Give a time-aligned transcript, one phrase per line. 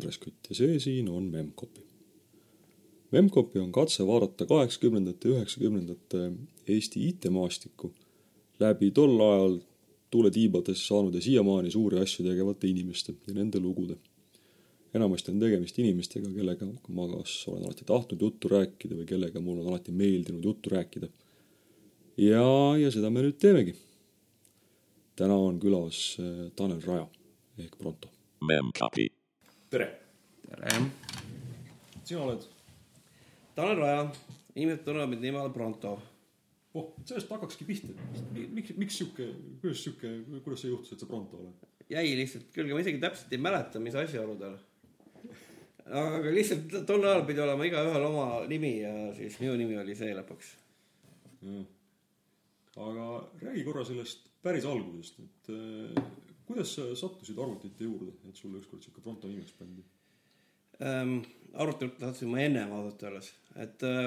[0.00, 1.82] Andres Kütt ja see siin on Memcpy.
[3.12, 6.30] Memcpy on katse vaadata kaheksakümnendate üheksakümnendate
[6.70, 7.90] Eesti IT-maastikku
[8.60, 9.58] läbi tol ajal
[10.10, 13.98] tuuletiibades saanud ja siiamaani suuri asju tegevate inimeste ja nende lugude.
[14.94, 19.60] enamasti on tegemist inimestega, kellega ma kas olen alati tahtnud juttu rääkida või kellega mul
[19.60, 21.08] on alati meeldinud juttu rääkida.
[22.16, 22.48] ja,
[22.80, 23.76] ja seda me nüüd teemegi.
[25.16, 27.08] täna on külas äh, Tanel Raja
[27.58, 28.08] ehk Pronto
[28.40, 29.19] Memcpy.
[29.70, 29.86] Tere!
[30.48, 30.70] tere!
[32.02, 32.46] sina oled?
[33.54, 34.06] Tanel Raja,
[34.56, 35.92] inimesed tunnevad mind nime all Pronto.
[36.74, 37.94] oh, sellest hakkakski pihta.
[38.34, 39.28] miks, miks sihuke,
[39.62, 40.10] kuidas sihuke,
[40.42, 41.68] kuidas see juhtus, et sa Pronto oled?
[41.90, 44.56] jäi lihtsalt külge, ma isegi täpselt ei mäleta, mis asjaoludel.
[45.86, 50.16] aga lihtsalt tol ajal pidi olema igaühel oma nimi ja siis minu nimi oli see
[50.18, 50.50] lõpuks.
[52.88, 53.06] aga
[53.46, 55.54] räägi korra sellest päris algusest, et
[56.50, 59.84] kuidas sa sattusid arvutite juurde, et sulle ükskord sihuke Pronto nimeks pandi
[60.82, 61.20] ähm,?
[61.54, 64.04] arvutilt sattusin ma ennem ausalt öeldes, et äh,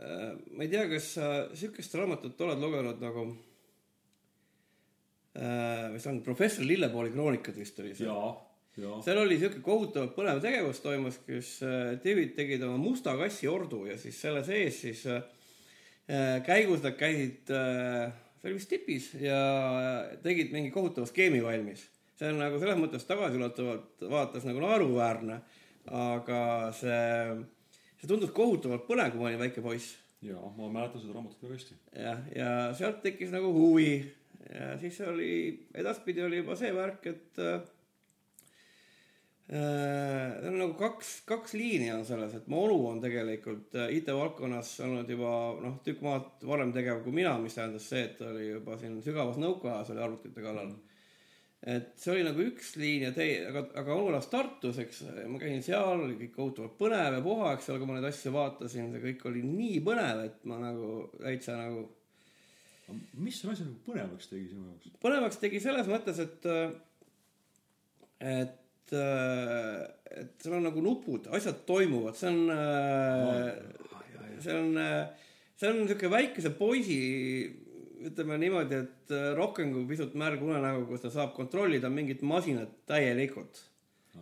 [0.00, 3.26] äh, ma ei tea, kas sa sihukest raamatut oled lugenud nagu
[5.36, 8.08] äh, mis on professor Lillepooli kroonikad vist oli see?
[8.08, 9.00] jaa.
[9.04, 13.84] seal oli siuke kohutavalt põnev tegevus toimus, kus äh, tüübid tegid oma musta kassi ordu
[13.90, 15.24] ja siis selle sees siis äh,
[16.08, 19.38] äh, käigus nad käisid äh,, see oli vist tipis ja
[20.24, 21.86] tegid mingi kohutava skeemi valmis.
[22.16, 25.40] see on nagu selles mõttes tagasiulatuvalt vaatas nagu naeruväärne,
[25.92, 26.40] aga
[26.76, 27.38] see,
[28.00, 29.96] see tundus kohutavalt põnev, kui ma olin väike poiss.
[30.24, 31.80] jaa, ma mäletan seda raamatut väga hästi.
[32.02, 33.90] jah, ja sealt tekkis nagu huvi
[34.52, 37.42] ja siis oli, edaspidi oli juba see värk, et
[39.50, 43.92] äh, Seal on nagu kaks, kaks liini on selles, et mu onu on tegelikult äh,
[43.98, 45.30] IT-valdkonnas olnud juba
[45.62, 48.98] noh, tükk maad varem tegev kui mina, mis tähendas see, et ta oli juba siin
[49.04, 50.74] sügavas nõukaajas oli arvutite kallal.
[51.66, 55.64] et see oli nagu üks liin ja tei-, aga, aga elas Tartus, eks, ma käisin
[55.66, 59.04] seal, oli kõik kohutavalt põnev ja puha, eks ole, kui ma neid asju vaatasin, see
[59.08, 60.90] kõik oli nii põnev, et ma nagu
[61.20, 61.86] täitsa nagu
[63.18, 64.92] mis selle asja nagu põnevaks tegi sinu jaoks?
[65.02, 66.46] põnevaks tegi selles mõttes, et,
[68.34, 68.62] et
[68.94, 73.30] et seal on nagu nupud, asjad toimuvad, see on no,,
[74.42, 74.74] see on,
[75.56, 76.98] see on niisugune väikese poisi,
[78.06, 83.62] ütleme niimoodi, et rohkem kui pisut märg unenägu, kus ta saab kontrollida mingit masinat täielikult.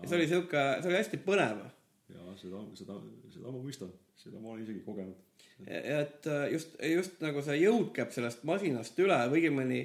[0.01, 1.67] ja see oli sihuke, see oli hästi põnev.
[2.15, 2.99] ja seda, seda,
[3.35, 5.21] seda ma mõistan, seda ma olen isegi kogenud.
[5.67, 9.83] et just, just nagu see jõud käib sellest masinast üle, või õigemini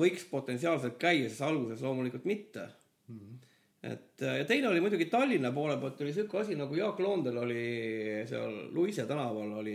[0.00, 2.68] võiks potentsiaalselt käia, siis alguses loomulikult mitte
[3.08, 3.18] mm.
[3.18, 3.43] -hmm
[3.84, 7.64] et ja teine oli muidugi Tallinna poole pealt oli sihuke asi nagu Jaak Loondel oli
[8.28, 9.74] seal Luise tänaval oli,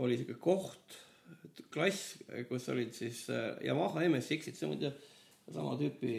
[0.00, 0.96] oli sihuke koht,
[1.72, 2.16] klass,
[2.48, 3.26] kus olid siis
[3.64, 4.92] Yamaha MSX-id, see on muide
[5.52, 6.14] sama tüüpi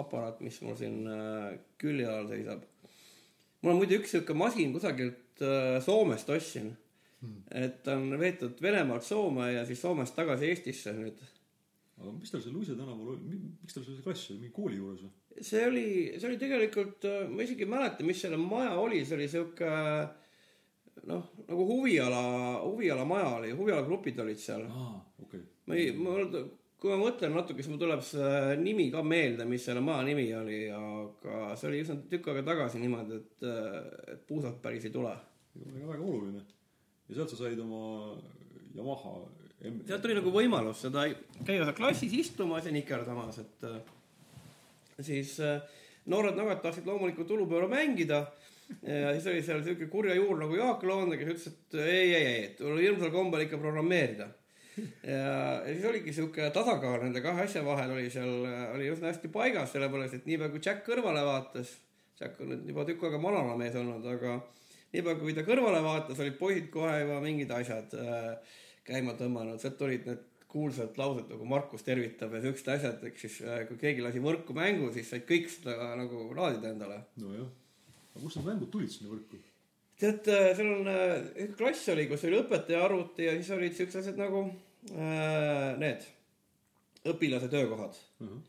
[0.00, 1.02] aparaat, mis mul siin
[1.80, 2.62] külje all seisab.
[3.62, 5.42] mul on muide üks sihuke masin kusagilt
[5.82, 6.70] Soomest ostsin
[7.20, 7.42] hmm..
[7.50, 11.18] et on veetud Venemaalt Soome ja siis Soomest tagasi Eestisse nüüd.
[11.98, 14.78] aga mis tal seal Luise tänaval oli, miks tal seal see klass oli, mingi kooli
[14.78, 15.18] juures või?
[15.40, 15.86] See oli,
[16.18, 19.70] see oli tegelikult, ma isegi ei mäleta, mis selle maja oli, see oli sihuke
[21.08, 22.24] noh, nagu huviala,
[22.64, 24.98] huviala maja oli, huvialagrupid olid seal ah,.
[25.22, 25.40] Okay.
[25.66, 26.16] ma ei, ma,
[26.82, 30.26] kui ma mõtlen natuke, siis mul tuleb see nimi ka meelde, mis selle maja nimi
[30.34, 33.46] oli, aga see oli üsna tükk aega tagasi niimoodi, et,
[34.16, 35.14] et puusalt päris ei tule.
[35.54, 36.42] väga, väga oluline.
[37.08, 38.18] ja sealt sa said oma
[38.74, 39.16] Yamaha
[39.62, 39.82] M.
[39.86, 41.04] sealt tuli nagu võimalus seda
[41.46, 43.66] käia seal klassis istumas ja nikerdamas, et
[45.06, 45.36] siis
[46.10, 48.24] noored nagad tahtsid loomulikult ulupööra mängida.
[48.82, 52.26] ja siis oli seal siuke kurja juur nagu Jaak Loonde, kes ütles, et ei, ei,
[52.26, 54.28] ei, tuleb hirmsal kombel ikka programmeerida.
[55.04, 55.34] ja,
[55.66, 60.16] siis oligi siuke tasakaal nende kahe asja vahel oli seal, oli üsna hästi paigas, sellepärast
[60.16, 61.74] et niipea kui Jack kõrvale vaatas,
[62.20, 64.38] Jack on nüüd juba tükk aega manala mees olnud, aga
[64.94, 68.56] niipea kui ta kõrvale vaatas, olid poisid kohe juba mingid asjad äh,
[68.88, 73.38] käima tõmmanud, sealt tulid need kuulsat lauset nagu Markus tervitab ja siuksed asjad, ehk siis
[73.70, 77.00] kui keegi lasi võrku mängu, siis said kõik seda nagu laadida endale.
[77.22, 77.48] nojah,
[78.12, 79.40] aga kust need mängud tulid sinna võrku?
[80.02, 80.90] tead, seal on
[81.44, 84.44] üks klass oli, kus oli õpetaja arvuti ja siis olid siuksed asjad nagu
[84.96, 86.06] äh, need
[87.12, 88.26] õpilase töökohad uh.
[88.26, 88.40] -huh.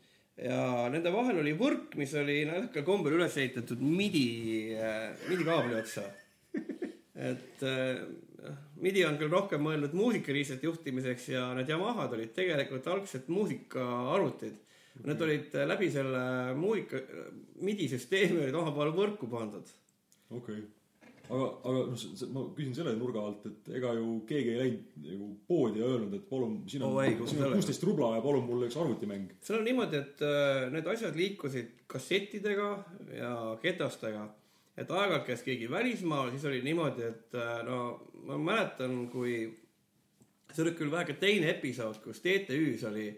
[0.48, 5.78] ja nende vahel oli võrk, mis oli naljakal kombel üles ehitatud midi äh,, midi kaabli
[5.78, 6.06] otsa
[7.30, 8.04] et äh,
[8.82, 14.60] MIDI on küll rohkem mõeldud muusikariistade juhtimiseks ja need Yamahad olid tegelikult algselt muusikaarvutid.
[15.04, 16.22] Need olid läbi selle
[16.58, 17.00] muusika,
[17.64, 19.72] MIDI süsteemi olid omavahel võrku pandud.
[20.30, 20.60] okei okay..
[21.24, 22.04] aga, aga noh,
[22.36, 26.14] ma küsin selle nurga alt, et ega ju keegi ei läinud nagu poodi ja öelnud,
[26.14, 29.34] et palun, siin on kus siin on kuusteist rubla ja palun mulle üks arvutimäng.
[29.42, 32.70] seal on niimoodi, et äh, need asjad liikusid kassettidega
[33.18, 34.28] ja ketastega.
[34.76, 37.78] Et aeg-ajalt käis keegi välismaal, siis oli niimoodi, et äh, no
[38.26, 39.36] ma mäletan, kui
[40.54, 43.08] see oli küll väheke teine episood, kus TTÜ-s oli,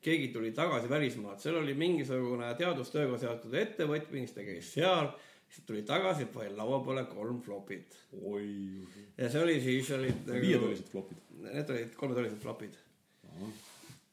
[0.00, 5.10] keegi tuli tagasi välismaalt, seal oli mingisugune teadustööga seotud ettevõtmine, siis ta käis seal,
[5.50, 8.46] siis tuli tagasi, pani laua peale kolm flopit oi,
[9.18, 11.26] ja see oli siis olid nagu- viietollised flopid.
[11.40, 12.78] Need olid kolmetollised flopid.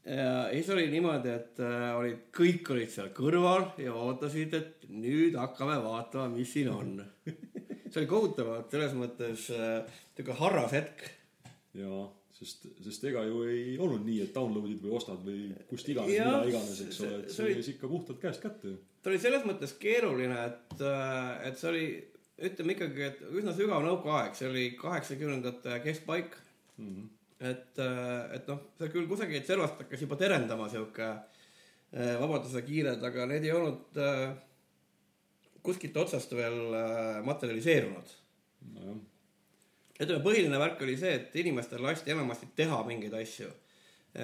[0.07, 5.37] Ja siis oli niimoodi, et äh, olid, kõik olid seal kõrval ja ootasid, et nüüd
[5.39, 6.97] hakkame vaatama, mis siin on.
[7.89, 9.81] see oli kohutavalt selles mõttes äh,
[10.17, 11.07] niisugune harras hetk.
[11.77, 16.15] jaa, sest, sest ega ju ei olnud nii, et download'id või ostad või kust iganes,
[16.15, 18.77] mida iganes, eks ole, et see käis ikka puhtalt käest kätte
[19.07, 20.81] ta oli selles mõttes keeruline, et,
[21.47, 21.83] et see oli,
[22.43, 26.35] ütleme ikkagi, et üsna sügav nõukaaeg, see oli kaheksakümnendate keskpaik
[26.75, 26.89] mm.
[26.89, 27.05] -hmm.
[27.39, 33.27] et, et noh, see küll kusagilt servast hakkas juba terendama sihuke äh, vabaduse kiired, aga
[33.29, 34.31] need ei olnud äh,
[35.65, 38.15] kuskilt otsast veel äh, materialiseerunud.
[38.73, 38.97] nojah,
[39.97, 43.47] ütleme, põhiline värk oli see, et inimestel lasti enamasti teha mingeid asju,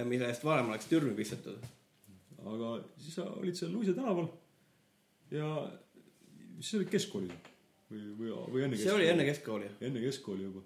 [0.10, 1.62] mille eest varem oleks türmi pistetud.
[2.44, 4.28] aga siis sa olid seal Luise tänaval
[5.32, 5.48] ja
[6.58, 10.64] mis see oli keskkooli või, või, või enne see oli enne keskkooli enne keskkooli juba.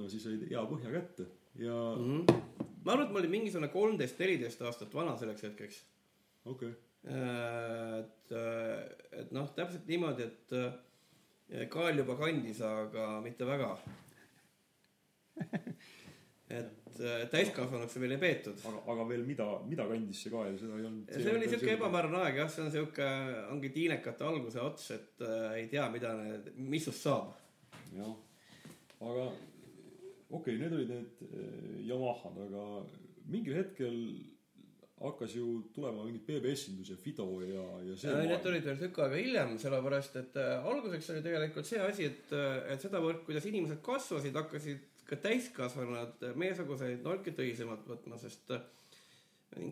[0.00, 1.28] no siis said hea põhja kätte
[1.58, 2.26] ja mm.
[2.26, 2.68] -hmm.
[2.84, 5.82] ma arvan, et ma olin mingisugune kolmteist, neliteist aastat vana selleks hetkeks.
[6.44, 8.32] okei okay., et,
[9.16, 13.70] et noh, täpselt niimoodi, et äh, kael juba kandis, aga mitte väga.
[16.60, 18.60] et äh, täiskasvanuks veel ei peetud.
[18.68, 21.12] aga, aga veel mida, mida kandis see kael, seda ei olnud.
[21.14, 21.72] see oli siuke.
[21.78, 23.06] ebamäärane aeg jah, see on siuke,
[23.54, 27.32] ongi tiinekate alguse ots, et äh, ei tea, mida need, mis sust saab.
[27.96, 28.12] jah,
[29.00, 29.30] aga
[30.30, 32.66] okei okay,, need olid need eh, Yamahad, aga
[33.30, 33.96] mingil hetkel
[35.00, 39.20] hakkas ju tulema mingi BBS-indus ja Fido ja, ja see Need olid veel tükk aega
[39.20, 42.34] hiljem, sellepärast et äh, alguseks oli tegelikult see asi, et,
[42.74, 48.66] et sedavõrd, kuidas inimesed kasvasid, hakkasid ka täiskasvanud meiesuguseid nolke tõsisemalt võtma, sest äh,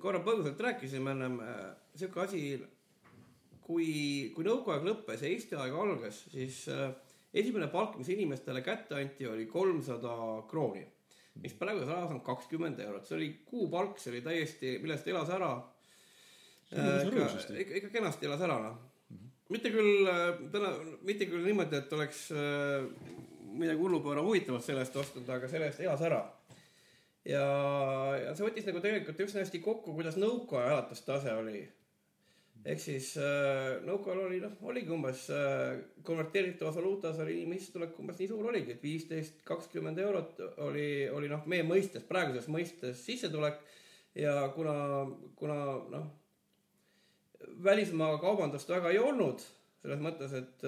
[0.01, 1.39] korra põgusalt rääkisime ennem,
[1.95, 2.43] sihuke asi,
[3.69, 3.91] kui,
[4.35, 6.89] kui nõukaaeg lõppes ja Eesti aeg algas, siis äh,
[7.35, 10.15] esimene palk, mis inimestele kätte anti, oli kolmsada
[10.51, 10.85] krooni,
[11.43, 15.53] mis praeguses ajas on kakskümmend eurot, see oli kuupalk, see oli täiesti, millest elas ära
[16.69, 18.77] päris ikka ikka, kenasti elas ära noh.
[19.49, 20.73] mitte küll äh, täna,
[21.07, 22.85] mitte küll niimoodi, et oleks äh,
[23.49, 26.21] midagi hullupööra huvitavat selle eest ostnud, aga selle eest elas ära.
[27.25, 27.47] ja,
[28.25, 31.65] ja see võttis nagu tegelikult üsna hästi kokku, kuidas nõukaaja elatustase oli.
[32.67, 38.31] Ehk siis äh, nõukaajal oli noh, oligi umbes äh, konverteeritavas valuutas oli sissetulek umbes nii
[38.31, 43.61] suur oligi, et viisteist, kakskümmend eurot oli, oli noh, meie mõistes, praeguses mõistes sissetulek
[44.19, 44.75] ja kuna,
[45.39, 45.61] kuna
[45.95, 46.11] noh,
[47.65, 49.43] välismaaga kaubandust väga ei olnud,
[49.79, 50.65] selles mõttes, et,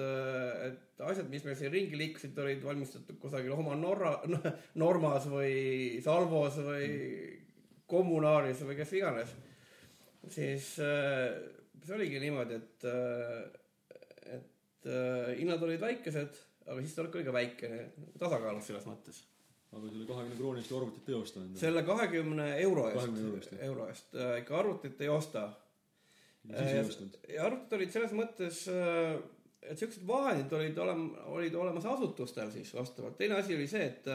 [0.67, 4.15] et asjad, mis meil siin ringi liikusid, olid valmistatud kusagil oma Norra,
[4.83, 6.91] Normas või Salvos või
[7.91, 9.33] Kommunaaris või kes iganes.
[10.31, 11.35] siis äh,
[11.85, 12.85] see oligi niimoodi, et,
[14.37, 17.71] et äh, hinnad olid väikesed, aga sissetulek oli ka väike,
[18.21, 19.23] tasakaalus selles mõttes.
[19.71, 21.59] aga selle kahekümne krooni eest arvutit ei osta endale.
[21.59, 25.49] selle kahekümne euro 20 euro eest euro eest äh, ikka arvutit ei osta
[26.47, 27.17] siis ei ostnud.
[27.29, 28.61] ja arvutid olid selles mõttes,
[29.61, 33.17] et siuksed vahendid olid olema, olid olemas asutustel siis vastavalt.
[33.17, 34.07] teine asi oli see, et,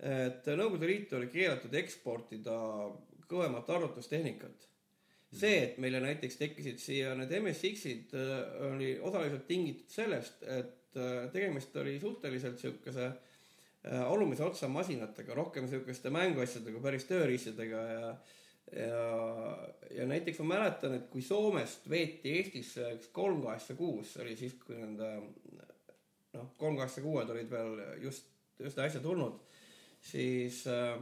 [0.00, 2.56] et Nõukogude Liitu oli keelatud eksportida
[3.28, 4.68] kõvemat arvutustehnikat.
[5.34, 8.14] see, et meile näiteks tekkisid siia need MSX-id,
[8.70, 15.68] oli osaliselt tingitud sellest, et äh, tegemist oli suhteliselt siukese äh, alumise otsa masinatega, rohkem
[15.70, 18.08] siukeste mänguasjadega, päris tööriistadega ja
[18.72, 24.36] ja, ja näiteks ma mäletan, et kui Soomest veeti Eestisse üks kolm kaheksa kuus, oli
[24.38, 25.10] siis, kui nende
[26.34, 29.36] noh, kolm kaheksa kuued olid veel just, just äsja tulnud,
[30.00, 30.96] siis äh,,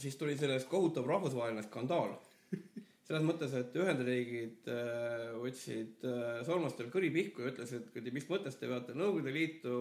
[0.00, 2.16] siis tuli sellest kohutav rahvusvaheline skandaal.
[3.10, 8.54] selles mõttes, et Ühendriigid äh, võtsid äh, soomlastel kõri pihku ja ütlesid, et mis mõttes
[8.60, 9.78] te veate Nõukogude Liitu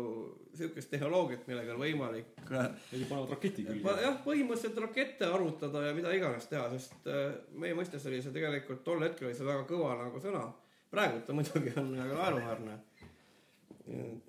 [0.58, 3.96] sihukest tehnoloogiat, millega on võimalik äh, Neil panevad raketi külge.
[4.02, 8.82] jah, põhimõtteliselt rakette arvutada ja mida iganes teha, sest äh, meie mõistes oli see tegelikult
[8.88, 10.48] tol hetkel oli see väga kõva nagu sõna.
[10.90, 12.80] praegu ta muidugi on väga naeruväärne.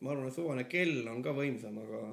[0.00, 2.04] ma arvan, et suvane kell on ka võimsam, aga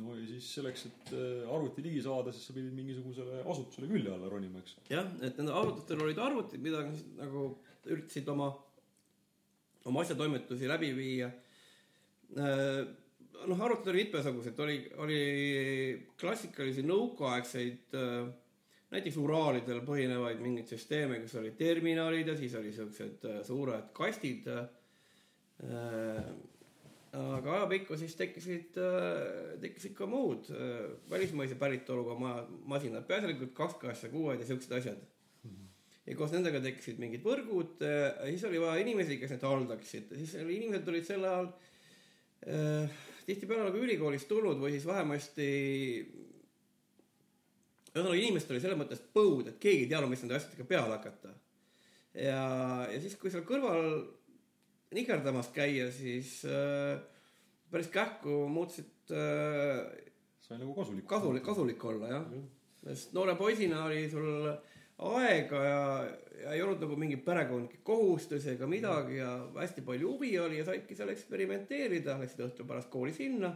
[0.00, 4.12] no ja siis selleks, et äh, arvuti ligi saada, siis sa pidid mingisugusele asutusele külje
[4.14, 4.76] alla ronima, eks.
[4.90, 6.82] jah, et nendel arvutitel olid arvutid, mida
[7.20, 7.46] nagu
[7.84, 8.50] üritasid oma,
[9.90, 11.30] oma asjatoimetusi läbi viia.
[12.34, 15.20] noh, arvutud oli mitmesugused, oli, oli
[16.18, 18.32] klassikalisi nõukaaegseid äh,
[18.94, 24.50] näiteks Uraalidel põhinevaid mingeid süsteeme, kus olid terminalid ja siis oli siuksed äh, suured kastid
[24.50, 24.66] äh,.
[27.14, 28.78] Aga ajapikku siis tekkisid,
[29.62, 35.02] tekkisid ka muud äh, välismaise päritoluga ma- masinad, peaasjalikult kaks kaheksa kuued ja siuksed asjad.
[36.06, 37.78] ja koos nendega tekkisid mingid võrgud,
[38.26, 41.48] siis oli vaja inimesi, kes need haldaksid, siis oli- inimesed olid sel ajal
[42.48, 45.46] äh, tihtipeale nagu ülikoolist tulnud või siis vähemasti
[47.94, 51.30] ühesõnaga inimestel oli selles mõttes põud, et keegi ei teadnud, mis nende asjadega peale hakata.
[52.18, 52.42] ja,
[52.90, 53.86] ja siis, kui seal kõrval
[54.94, 57.00] nikerdamas käia, siis äh,
[57.70, 59.82] päris kähku muutusid äh,
[60.44, 61.06] sai nagu kasulik.
[61.08, 62.30] kasulik, kasulik olla jah.
[62.84, 64.52] sest noore poisina oli sul
[64.98, 65.82] aega ja,
[66.42, 70.68] ja ei olnud nagu mingeid perekondlikke kohustusi ega midagi ja hästi palju huvi oli ja
[70.68, 73.54] saidki seal eksperimenteerida, läksid õhtul pärast kooli sinna.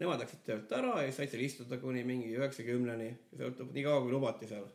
[0.00, 4.14] Nemad läksid töölt ära ja said seal istuda kuni mingi üheksakümneni, sõltub nii kaua kui
[4.14, 4.68] lubati seal.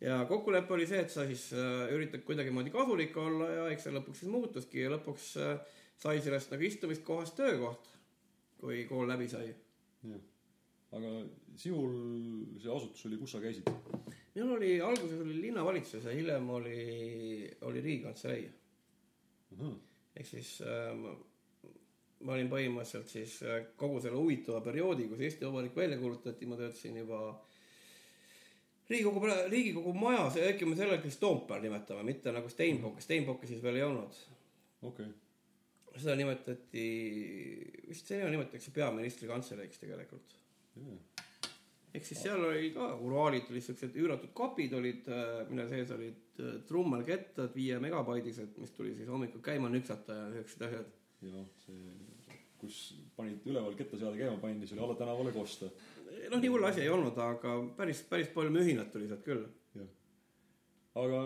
[0.00, 3.94] Ja kokkulepe oli see, et sa siis äh, üritad kuidagimoodi kasulik olla ja eks see
[3.96, 7.90] lõpuks siis muutuski ja lõpuks äh, sai sellest nagu istumiskohast töökoht,
[8.60, 10.22] kui kool läbi sai jah,
[10.96, 11.12] aga
[11.60, 11.92] sinul
[12.60, 13.68] see asutus oli, kus sa käisid?
[14.34, 18.46] minul oli, alguses oli linnavalitsus ja hiljem oli, oli riigikantselei.
[20.16, 21.14] ehk siis äh, ma,
[22.24, 26.58] ma olin põhimõtteliselt siis äh, kogu selle huvitava perioodi, kus Eesti Vabariik välja kuulutati, ma
[26.60, 27.20] töötasin juba
[28.90, 33.78] Riigikogu, Riigikogu majas, äkki me selle siis Toompeal nimetame, mitte nagu Steinbocki, Steinbocki siis veel
[33.78, 34.16] ei olnud.
[34.82, 35.18] okei okay.,
[35.98, 36.84] seda nimetati,
[37.90, 40.36] vist see nimetatakse peaministri kantseleiks tegelikult.
[41.94, 45.08] ehk siis seal oli ka uraalid olid siuksed üüratud kapid olid,
[45.50, 50.66] mille sees olid äh, trummelkettad viie megabaidised, mis tuli siis hommikul käima nüksata ja siuksed
[50.68, 50.92] asjad.
[51.26, 51.96] ja see,
[52.60, 52.78] kus
[53.16, 55.70] panid üleval kettaseade käima pandi, see oli alla tänavale kosta.
[56.30, 59.46] noh, nii hull asi ei olnud, aga päris, päris palju mühinat tuli sealt küll.
[61.00, 61.24] aga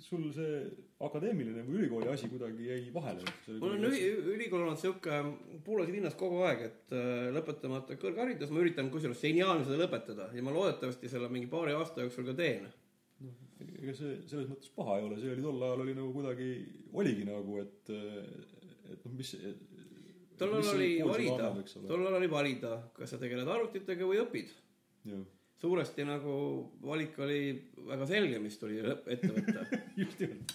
[0.00, 0.60] sul see
[1.04, 3.24] akadeemiline või ülikooli asi kuidagi jäi vahele?
[3.60, 4.00] mul on üli,
[4.34, 5.20] ülikool olnud siuke
[5.64, 10.44] puulas linnas kogu aeg, et äh, lõpetamata kõrgharidus, ma üritan kusjuures seniaalne seda lõpetada ja
[10.44, 12.68] ma loodetavasti selle mingi paari aasta jooksul ka teen.
[13.60, 16.50] ega see selles mõttes paha ei ole, see oli tol ajal oli nagu kuidagi,
[17.00, 17.92] oligi nagu, et,
[18.92, 19.34] et noh, mis.
[19.36, 19.69] tol
[20.46, 21.50] ajal oli valida,
[21.88, 24.52] tol ajal oli valida, kas sa tegeled arvutitega või õpid.
[25.60, 26.34] suuresti nagu
[26.84, 27.40] valik oli
[27.88, 29.64] väga selge, mis tuli ette võtta.
[30.00, 30.54] just nimelt.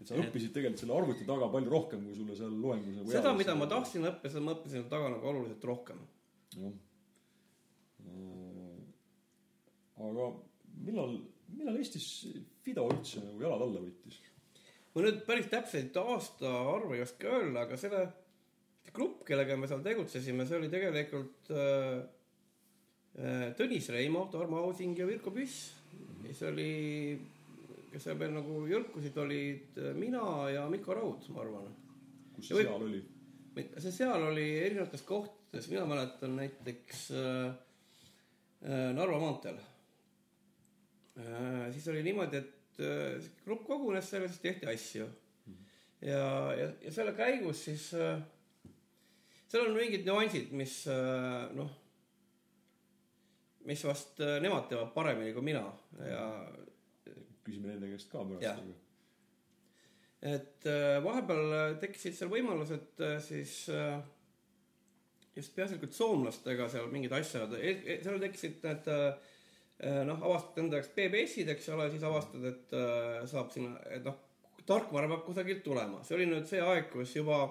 [0.00, 3.32] et sa õppisid tegelikult selle arvuti taga palju rohkem, kui sulle seal loengus nagu seda,
[3.38, 3.70] mida ma.
[3.70, 6.04] tahtsin õppida, seda ma õppisin seal taga nagu oluliselt rohkem.
[6.56, 6.76] jah.
[10.06, 10.30] aga
[10.86, 11.18] millal,
[11.56, 12.06] millal Eestis
[12.66, 14.20] Fido üldse nagu jalad alla võttis?
[14.96, 18.06] ma nüüd päris täpseid aastaarve ei oska öelda, aga selle
[18.96, 21.96] grupp, kellega me seal tegutsesime, see oli tegelikult äh,
[23.20, 25.72] äh, Tõnis Reimo, Tarmo Ausing ja Virko Püss.
[26.22, 26.70] siis oli,
[27.92, 31.70] kes seal veel nagu jõrkusid, olid äh, mina ja Mikko Raud, ma arvan.
[32.36, 33.04] kus see võib- seal oli?
[33.80, 37.54] see seal oli erinevates kohtades, mina mäletan näiteks äh,
[38.66, 39.56] äh, Narva maanteel
[41.16, 41.72] äh,.
[41.72, 45.08] siis oli niimoodi, et äh, grupp kogunes seal ja siis tehti asju.
[46.04, 46.24] ja,
[46.58, 48.20] ja, ja selle käigus siis äh,,
[49.56, 51.70] seal on mingid nüansid, mis äh, noh,
[53.66, 55.64] mis vast äh, nemad teevad paremini kui mina
[56.04, 56.24] ja
[57.46, 58.66] küsime nende käest ka pärast.
[60.26, 63.56] et äh, vahepeal tekkisid seal võimalused siis
[65.36, 68.92] just peaasjalikult soomlastega seal mingid asjad, seal tekkisid need
[70.08, 72.72] noh, avastad enda jaoks BBS-id, eks ole, siis avastad, et
[73.28, 74.16] saab sinna, et noh,
[74.66, 77.42] tarkvara peab kusagilt tulema, see oli nüüd see aeg, kus juba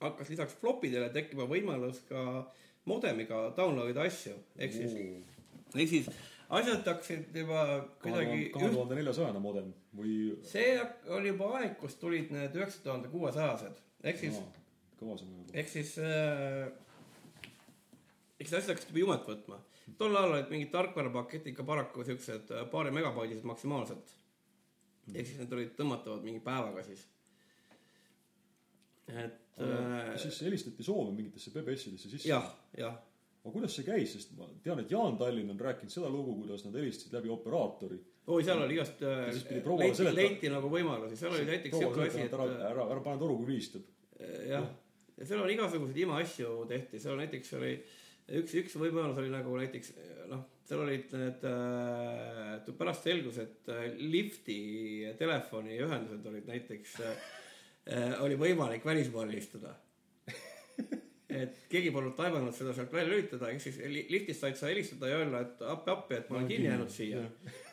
[0.00, 2.24] hakkas lisaks flopidele tekkima võimalus ka
[2.88, 4.94] modemiga download ida asju, ehk siis,
[5.74, 6.10] ehk siis
[6.50, 7.64] asjad hakkasid juba
[8.02, 10.14] kuidagi kahe tuhande neljasajane modem või
[10.46, 10.76] see
[11.16, 14.38] oli juba aeg, kus tulid need üheksa tuhande kuuesajased, ehk siis,
[15.00, 15.52] kõva see mõjub.
[15.62, 16.70] ehk siis äh,,
[18.38, 19.60] eks asjad hakkasid juba jumet võtma.
[19.98, 24.16] tol ajal olid mingid tarkvarapaketid ka paraku siuksed äh, paari megabaidised maksimaalselt.
[25.14, 27.06] ehk siis need olid tõmmatavad mingi päevaga siis.
[29.10, 32.28] et äh, siis helistati Soome mingitesse BBS-idesse sisse.
[32.28, 32.46] jah,
[32.78, 32.98] jah,
[33.40, 36.66] aga kuidas see käis, sest ma tean, et Jaan Tallinn on rääkinud seda lugu, kuidas
[36.66, 38.00] nad helistasid läbi operaatori.
[38.26, 40.18] oi, seal oli igast äh, Ja leiti, seletama.
[40.20, 43.54] leiti nagu võimalusi, seal oli näiteks siuke asi, et ära, ära, ära pane toru, kui
[43.54, 43.88] vilistab.
[44.20, 44.68] jah,
[45.16, 47.74] ja seal on igasuguseid imeasju tehti, seal näiteks oli
[48.40, 49.94] üks, üks võimalus oli nagu näiteks
[50.30, 54.60] noh, seal olid need äh,, pärast selgus, et äh, lifti
[55.18, 57.24] telefoniühendused olid näiteks äh,,
[58.20, 59.74] oli võimalik välismaal helistada.
[61.30, 65.10] et keegi polnud taibanud seda sealt välja lülitada, ehk siis li- liftist said sa helistada
[65.10, 67.22] ja öelda, et appi, appi, et ma olen kinni jäänud siia.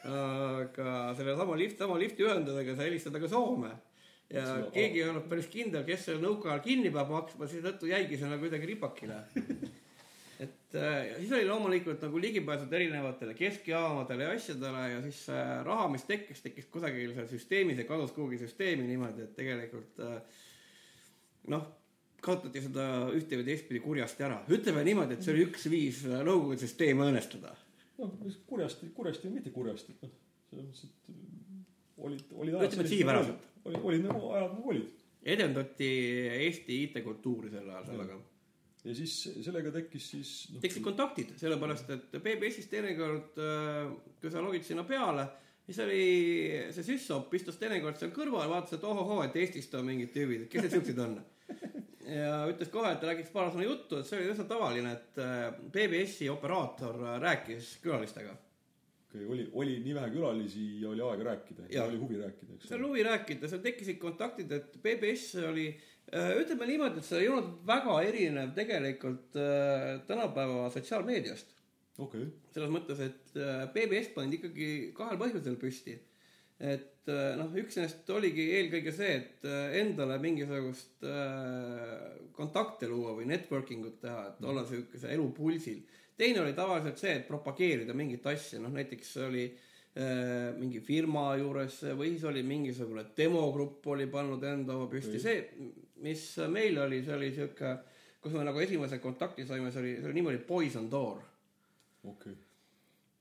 [0.06, 3.72] aga sellesama lift, sama lifti ühendusega sai helistada ka Soome.
[4.30, 8.20] ja keegi ei olnud päris kindel, kes selle nõuka ajal kinni peab maksma, seetõttu jäigi
[8.20, 9.22] see nagu kuidagi ripakile.
[10.44, 15.24] Et äh, ja siis oli loomulikult nagu ligipääsud erinevatele keskjaamadele ja asjadele ja siis
[15.65, 20.20] raha, mis tekkis, tekkis kusagil seal süsteemis ja kadus kuhugi süsteemi niimoodi, et tegelikult äh,
[21.51, 21.67] noh,
[22.24, 24.39] kasutati seda ühte või teistpidi kurjasti ära.
[24.51, 27.53] ütleme niimoodi, et see oli üks viis äh, Nõukogude süsteemi õõnestada.
[28.01, 28.13] noh,
[28.50, 30.13] kurjasti, kurjasti või mitte kurjasti, noh,
[30.51, 31.60] selles mõttes, et äh,
[32.08, 33.51] olid, olid Ütleme, et sihipäraselt.
[33.65, 35.06] olid, olid nagu ajad nagu olid.
[35.27, 35.91] edendati
[36.48, 38.20] Eesti IT-kultuuri sel ajal sellega.
[38.86, 39.16] Ja siis
[39.46, 43.42] sellega tekkis siis noh, tekkisid kontaktid, sellepärast et BBS-is teinekord,
[44.22, 45.26] kui sa logid sinna peale,
[45.68, 46.04] siis oli
[46.76, 50.52] see süssop istus teinekord seal kõrval, vaatas, et ohohoo, et Eestist on mingid tüübid, et
[50.52, 51.18] kes need siuksed on.
[52.08, 55.48] ja ütles kohe, et räägiks paar sõna juttu, et see oli üsna tavaline, et äh,
[55.74, 58.38] BBS-i operaator äh, rääkis külalistega.
[59.18, 62.80] oli, oli nii vähe külalisi ja oli aega rääkida ja oli huvi rääkida, eks seal
[62.80, 65.72] oli huvi rääkida, seal tekkisid kontaktid, et BBS oli,
[66.16, 71.56] ütleme niimoodi, et see ei olnud väga erinev tegelikult äh, tänapäeva sotsiaalmeediast.
[71.98, 75.98] okei okay., selles mõttes, et äh, BBS pandi ikkagi kahel põhjusel püsti.
[76.60, 83.18] et äh, noh, üks neist oligi eelkõige see, et äh, endale mingisugust äh, kontakte luua
[83.20, 85.84] või networking ut teha, et olla siukese elu pulsil.
[86.18, 89.66] teine oli tavaliselt see, et propageerida mingit asja, noh näiteks oli äh,
[89.98, 95.39] mingi firma juures või siis oli mingisugune demogrupp oli pannud enda oma püsti, see,
[96.06, 97.72] mis meil oli, see oli sihuke,
[98.22, 101.24] kus me nagu esimese kontakti saime, see oli, nimi oli Poison Door
[102.04, 102.44] okei okay..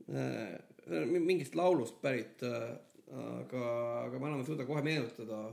[0.06, 3.62] Äh, see mingist laulust pärit, aga,
[4.06, 5.48] aga ma enam ei suuda kohe meenutada.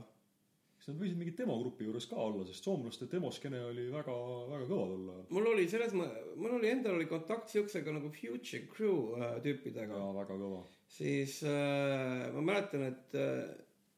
[0.78, 4.14] kas nad võisid mingi demogrupi juures ka olla, sest soomlaste demoskeene oli väga,
[4.50, 5.26] väga kõva tol ajal.
[5.32, 10.38] mul oli selles, mul oli endal oli kontakt siuksega nagu Future Crew äh, tüüpidega, väga
[10.38, 10.62] kõva.
[10.90, 13.16] Siis äh, ma mäletan, et,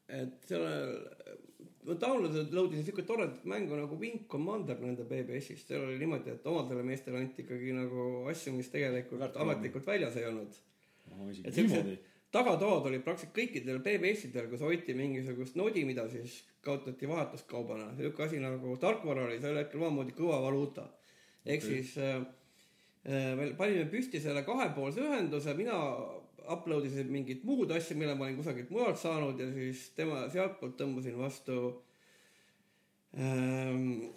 [0.07, 0.65] et seal
[1.87, 6.47] ma download isin siuke toredat mängu nagu Wing Commander nende BBS-ist, seal oli niimoodi, et
[6.49, 10.57] omadele meestele anti ikkagi nagu asju, mis tegelikult ametlikult väljas ei olnud
[11.31, 11.95] isegi et niimoodi,
[12.35, 17.93] tagatoad olid praktiliselt kõikidel BBS-idel, kus hoiti mingisugust nodi, mida siis kasutati vahetuskaubana.
[17.97, 20.89] siuke asi nagu tarkvara oli sel hetkel omamoodi kõva valuuta.
[21.45, 21.83] ehk Okei.
[21.83, 22.17] siis äh,
[23.07, 25.79] äh, me panime püsti selle kahepoolse ühenduse, mina
[26.53, 30.77] upload isin mingit muud asja, mille ma olin kusagilt mujalt saanud ja siis tema sealtpoolt
[30.79, 31.59] tõmbasin vastu
[33.17, 34.09] ähm,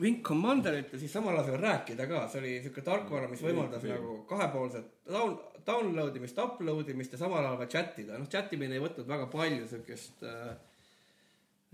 [0.00, 3.82] Wing Commanderit ja siis samal ajal veel rääkida ka, see oli siuke tarkvara, mis võimaldas
[3.82, 5.36] Veel- nagu kahepoolset down,
[5.66, 9.08] download imist, upload imist ja samal ajal ka chat ida, noh chat imine ei võtnud
[9.08, 10.48] väga palju siukest äh,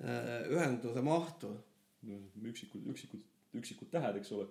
[0.02, 1.52] äh, ühenduse mahtu.
[2.04, 3.20] üksikud, üksikud,
[3.56, 4.48] üksikud tähed, eks ole.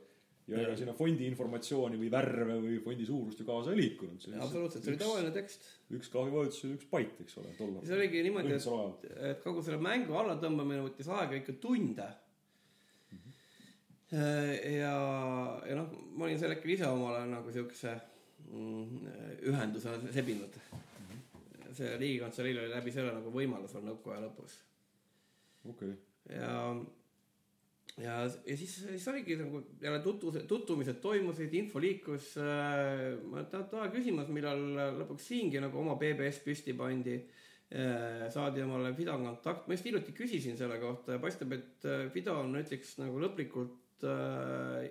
[0.47, 4.25] Ja ega sinna fondi informatsiooni või värve või fondi suurust ju kaasa ei liikunud.
[4.43, 5.69] absoluutselt, see oli tavaline tekst.
[5.95, 8.91] üks klahvivajutus oli üks bait, eks ole, tol ja see oligi niimoodi, ajal.
[8.97, 12.09] et, et kogu selle mängu allatõmbamine võttis aega ikka tunde.
[14.13, 14.97] ja,
[15.69, 17.95] ja noh, ma olin sel hetkel ise omale nagu siukse
[18.49, 19.07] mm,
[19.53, 20.59] ühenduse sebinud.
[21.73, 24.59] see Riigikantseleil oli läbi selle nagu võimalus veel nõukaaja lõpus
[25.71, 25.95] okei,
[26.29, 26.51] ja,
[28.01, 33.13] ja, ja siis, siis oligi nagu jälle tutvus, tutvumised toimusid, info liikus äh,.
[33.29, 34.63] ma tahan küsimas, millal
[35.03, 38.25] lõpuks siingi nagu oma BBS püsti pandi äh,.
[38.33, 42.39] saadi omale Fido kontakt, ma just hiljuti küsisin selle kohta ja paistab, et äh, Fido
[42.41, 44.89] on ütleks nagu lõplikult äh,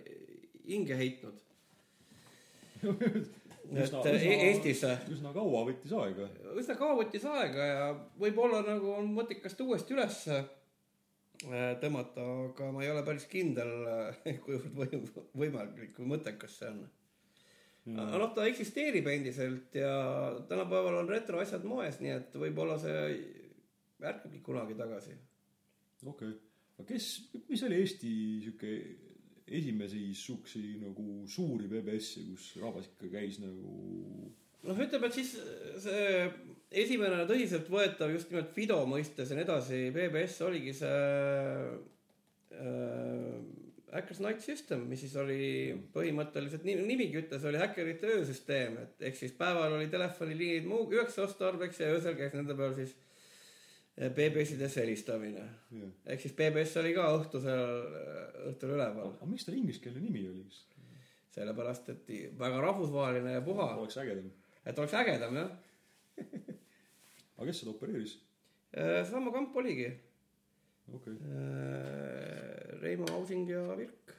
[0.68, 1.42] hinge heitnud.
[2.82, 3.30] et
[3.72, 6.26] Üsna- äh, üsna- Eestis üsna kaua võttis aega.
[6.58, 7.84] üsna kaua võttis aega ja
[8.20, 10.44] võib-olla nagu on mõttekas ta uuesti üles äh,
[11.82, 13.70] tõmmata, aga ma ei ole päris kindel,
[14.44, 15.06] kuivõrd võim-
[15.44, 16.82] võimalik või mõttekas see on.
[17.96, 19.92] aga noh, ta eksisteerib endiselt ja
[20.48, 23.06] tänapäeval on retroasjad moes, nii et võib-olla see
[24.02, 25.16] ärkabki kunagi tagasi.
[26.06, 26.34] okei,
[26.78, 27.08] aga kes,
[27.48, 28.12] mis oli Eesti
[28.44, 28.76] sihuke
[29.52, 34.30] esimesi siukesi nagu suuri BBS-e, kus rahvas ikka käis nagu
[34.68, 35.34] noh, ütleme, et siis
[35.82, 36.04] see
[36.82, 41.02] esimene tõsiseltvõetav just nimelt Fido mõistes ja nii edasi, BBS oligi see
[42.56, 43.36] äh,
[43.92, 45.42] Hackers Night System, mis siis oli
[45.92, 51.82] põhimõtteliselt, nimigi ütles, oli häkkerite öösüsteem, et ehk siis päeval oli telefoniliinid muu üheks otstarbeks
[51.82, 52.94] ja öösel käis nende peal siis
[53.98, 55.46] äh, BBS-ides helistamine.
[55.76, 55.94] jah.
[56.14, 57.64] ehk siis BBS oli ka õhtusel,
[58.52, 60.68] õhtul üleval, aga miks tal ingliskeelne nimi oli, kas
[61.32, 64.30] sellepärast et väga rahvusvaheline ja puha, oleks ägedam?
[64.66, 65.52] Et oleks ägedam jah
[67.42, 68.16] aga kes seda opereeris?
[69.10, 69.88] sama kamp oligi.
[70.94, 71.14] okei,
[72.80, 74.12] Reimo Ausing ja Virk.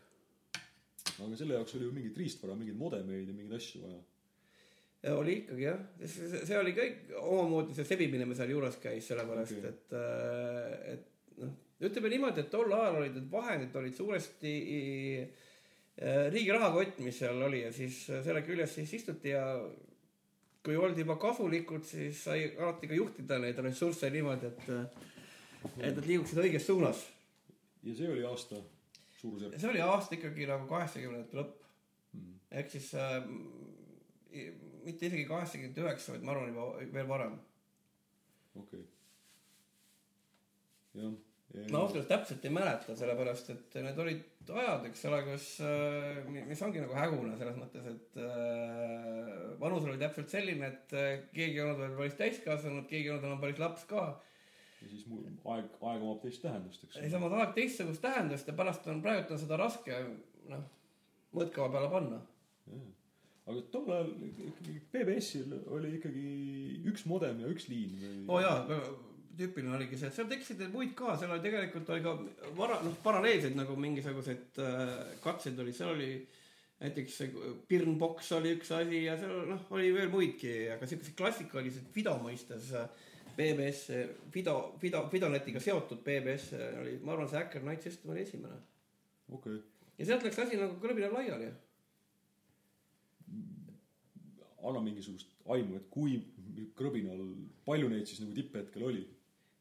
[1.17, 4.01] aga selle jaoks oli ju mingit riistvara, mingeid modemeid ja mingeid asju vaja.
[5.03, 9.58] Ja oli ikkagi jah, see oli kõik omamoodi see sebimine, mis seal juures käis, sellepärast
[9.58, 9.71] okay.
[9.73, 9.95] et,
[10.93, 14.53] et noh, ütleme niimoodi, et tol ajal olid need vahendid olid suuresti
[15.23, 19.43] äh, riigi rahakott, mis seal oli ja siis selle küljes siis istuti ja
[20.63, 24.69] kui oldi juba kasulikud, siis sai alati ka juhtida neid ressursse niimoodi, et,
[25.80, 27.04] et nad liiguksid õiges suunas.
[27.84, 28.62] ja see oli aasta
[29.19, 29.60] suurusjärk.
[29.60, 31.63] see oli aasta ikkagi nagu kaheksakümnendate lõpp
[32.13, 32.39] Mm.
[32.52, 33.23] ehk siis äh,
[34.86, 37.38] mitte isegi kaheksakümmend üheksa, vaid ma arvan juba veel varem.
[38.62, 38.84] okei.
[40.99, 41.15] jah.
[41.54, 45.48] Ma ausalt öeldes täpselt ei mäleta, sellepärast et need olid ajad, eks ole, kus,
[46.34, 51.60] mis ongi nagu hägune selles mõttes, et äh, vanus oli täpselt selline, et äh, keegi
[51.60, 54.08] ei olnud veel päris täiskasvanud, keegi ei olnud enam päris laps ka.
[54.82, 58.58] ja siis mul aeg, aeg omab teist tähendust, eks ei, omab alati teistsugust tähendust ja
[58.58, 60.02] pärast on, praegu on seda raske
[60.50, 60.68] noh,
[61.38, 62.24] mõõtkava peale panna.
[63.44, 66.28] Aga tol ajal ikkagi PBS-il oli ikkagi
[66.89, 68.62] üks modem ja üks liin või oo oh, jaa,
[69.38, 72.13] tüüpiline oligi see, et seal tekkisid muid ka, seal oli tegelikult oli ka
[72.58, 74.93] vara, noh, paralleelseid nagu mingisuguseid äh,
[75.24, 76.12] katseid oli, seal oli
[76.84, 81.89] näiteks see Pirnbox oli üks asi ja seal noh, oli veel muidki, aga siukseid klassikalised
[81.96, 82.88] video mõistes äh,
[83.34, 83.88] BBS,
[84.34, 86.52] video, video, videonetiga seotud BBS
[86.84, 88.60] oli, ma arvan, see Hacker Night System oli esimene.
[89.32, 89.62] okei okay.,
[89.98, 91.50] ja sealt läks asi nagu krõbina laiali.
[94.63, 96.22] anna mingisugust aimu, et kui
[96.78, 97.19] krõbinal,
[97.67, 99.02] palju neid siis nagu tipphetkel oli?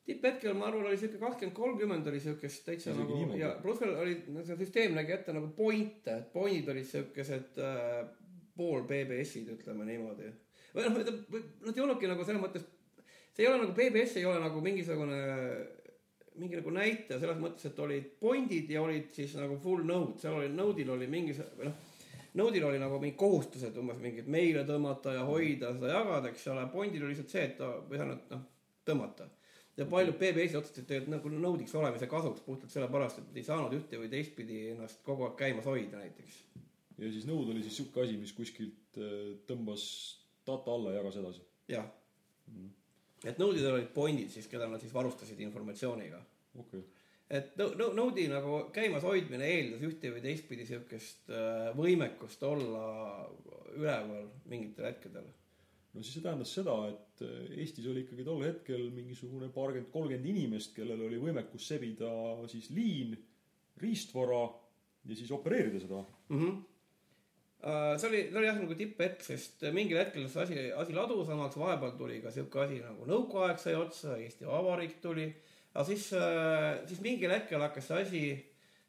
[0.06, 3.40] Tipphetkel ma arvan, oli siuke kakskümmend, kolmkümmend oli siukest täitsa nagu niimoodi?
[3.42, 8.00] ja pluss veel oli, see süsteem nägi ette nagu point'e, et point'id olid siukesed äh,
[8.56, 10.32] pool BBS-id, ütleme niimoodi.
[10.74, 12.66] või noh, nad ei olnudki nagu selles mõttes,
[13.30, 15.20] see ei ole nagu BBS ei ole nagu mingisugune,
[16.40, 20.40] mingi nagu näitaja selles mõttes, et olid point'id ja olid siis nagu full node, seal
[20.40, 21.76] oli node'il oli mingi või noh,
[22.40, 26.66] node'il oli nagu mingid kohustused umbes mingid meile tõmmata ja hoida, seda jagada, eks ole,
[26.74, 28.42] point'il oli lihtsalt see, et ta ei saanud noh,
[28.88, 29.28] tõmmata
[29.76, 34.00] ja paljud BBS-i otsustasid tegelikult nagu nõudiks olemise kasuks puhtalt sellepärast, et ei saanud ühte
[34.00, 36.38] või teistpidi ennast kogu aeg käimas hoida näiteks.
[36.98, 39.84] ja siis nõud oli siis sihuke asi, mis kuskilt äh, tõmbas
[40.46, 41.44] data alla ja jagas edasi.
[41.72, 41.88] jah.
[43.24, 46.20] et nõudidel olid point'id siis, keda nad siis varustasid informatsiooniga.
[46.58, 46.88] okei okay.,
[47.32, 52.84] et nõu-, nõu-, nõudi nagu käimas hoidmine eeldas ühte või teistpidi siukest äh, võimekust olla
[53.72, 55.30] üleval mingitel hetkedel.
[55.92, 60.28] No siis see tähendas seda, et äh, Eestis oli ikkagi tol hetkel mingisugune paarkümmend, kolmkümmend
[60.32, 62.10] inimest, kellel oli võimekus sebida
[62.50, 63.16] siis liin,
[63.82, 64.42] riistvara
[65.08, 66.04] ja siis opereerida seda.
[66.28, 66.42] mm.
[66.42, 66.60] -hmm.
[67.98, 71.96] see oli, see oli jah nagu tipphetk, sest mingil hetkel see asi, asi ladusamaks, vahepeal
[71.98, 75.28] tuli ka sihuke asi nagu nõukaaeg sai otsa, Eesti Vabariik tuli.
[75.74, 76.08] aga siis,
[76.86, 78.24] siis mingil hetkel hakkas see asi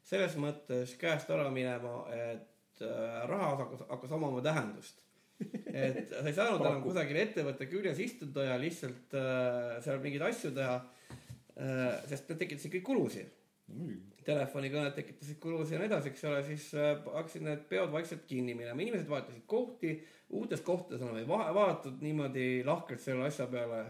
[0.04, 5.00] selles mõttes käest ära minema, et äh, raha hakkas, hakkas omama tähendust.
[5.40, 10.52] Et sa ei saanud enam kusagil ettevõtte küljes istuda ja lihtsalt äh, seal mingeid asju
[10.54, 12.04] teha äh,.
[12.10, 13.32] sest need tekitasid kõik kulusid
[13.72, 14.00] muidugi.
[14.24, 18.56] telefonikõned tekitasid kulusid ja nii edasi, eks ole, siis äh, hakkasid need peod vaikselt kinni
[18.56, 19.94] minema, inimesed vahetasid kohti,
[20.34, 23.84] uutes kohtades enam ei va- vaadatud niimoodi lahkelt selle asja peale.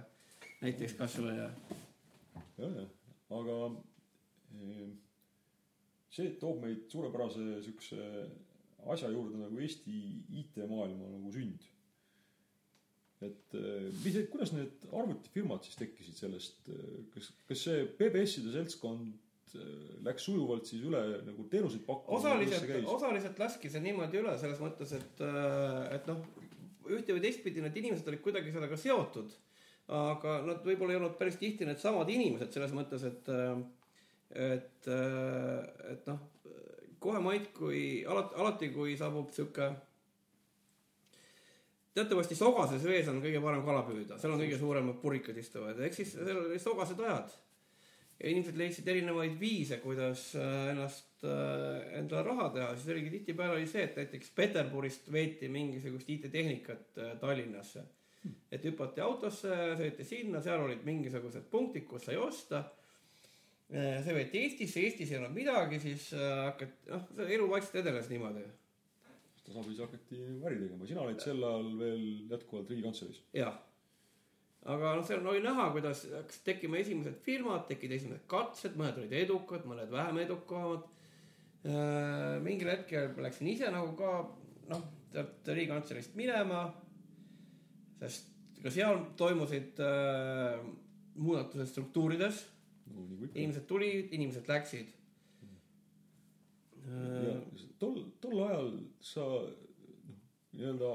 [0.64, 1.74] näiteks kasvõi jah,
[2.58, 2.78] jah,
[3.38, 3.58] aga
[4.56, 4.86] eh,
[6.14, 8.00] see toob meid suurepärase siukse
[8.92, 9.94] asja juurde nagu Eesti
[10.42, 11.70] IT-maailma nagu sünd.
[13.24, 16.66] et eh, mis, kuidas need arvutifirmad siis tekkisid sellest,
[17.14, 22.18] kas, kas see PBS-ide seltskond eh, läks sujuvalt siis üle nagu teenuseid pakkuma?
[22.18, 25.24] osaliselt, osaliselt laski see niimoodi üle selles mõttes, et,
[25.94, 26.20] et noh,
[26.90, 29.32] ühte või teistpidi need inimesed olid kuidagi sellega seotud.
[29.94, 33.32] aga nad võib-olla ei olnud päris tihti needsamad inimesed selles mõttes, et,
[34.44, 34.92] et,
[35.94, 36.22] et noh,
[37.04, 39.68] kohe mait, kui alati, alati, kui saabub sihuke
[41.94, 45.96] teatavasti sogases vees on kõige parem kala püüda, seal on kõige suuremad purikad istuvad, ehk
[45.96, 47.34] siis seal olid sogased ajad.
[48.18, 53.66] ja inimesed leidsid erinevaid viise, kuidas äh, ennast, endale raha teha, siis oligi tihtipeale oli
[53.70, 57.84] see, et näiteks Peterburist veeti mingisugust IT-tehnikat äh, Tallinnasse.
[58.50, 62.64] et hüpati autosse, sõideti sinna, seal olid mingisugused punktid, kus sai osta.
[63.70, 68.44] See võeti Eestisse, Eestis ei olnud midagi, siis äh, hakati, noh, elu vaikselt edenes niimoodi
[69.44, 73.20] tasapisi hakati äri tegema, sina olid sel ajal veel jätkuvalt Riigikantseleis.
[73.36, 73.56] jah,
[74.72, 79.12] aga noh, seal oli näha, kuidas hakkasid tekkima esimesed firmad, tekkisid esimesed katsed, mõned olid
[79.20, 80.88] edukad, mõned vähem edukamad.
[82.44, 84.14] mingil hetkel läksin ise nagu ka
[84.72, 86.64] noh, sealt Riigikantseleist minema,
[88.00, 88.32] sest
[88.64, 90.56] ka seal toimusid äh,
[91.20, 92.40] muudatused struktuurides,
[92.92, 93.38] no ikka.
[93.38, 94.92] inimesed tulid, inimesed läksid.
[96.84, 97.34] ja
[97.80, 98.70] tol, tol ajal
[99.00, 100.20] sa noh,
[100.52, 100.92] nii-öelda,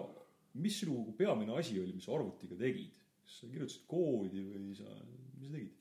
[0.61, 2.93] mis sinu peamine asi oli, mis sa arvutiga tegid?
[3.23, 4.89] kas sa kirjutasid koodi või sa,
[5.39, 5.75] mis sa tegid?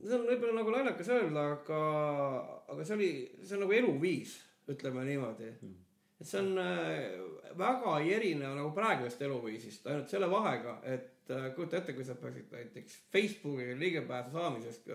[0.00, 1.80] see on võib-olla nagu naljakas öelda, aga,
[2.72, 3.10] aga see oli,
[3.44, 4.34] see on nagu eluviis,
[4.70, 5.74] ütleme niimoodi mm.
[6.22, 11.19] et see on äh, väga ei erine nagu praegusest eluviisist, ainult selle vahega, et
[11.56, 14.90] kujuta ette, kui sa peaksid näiteks Facebooki ligipääsu saamisest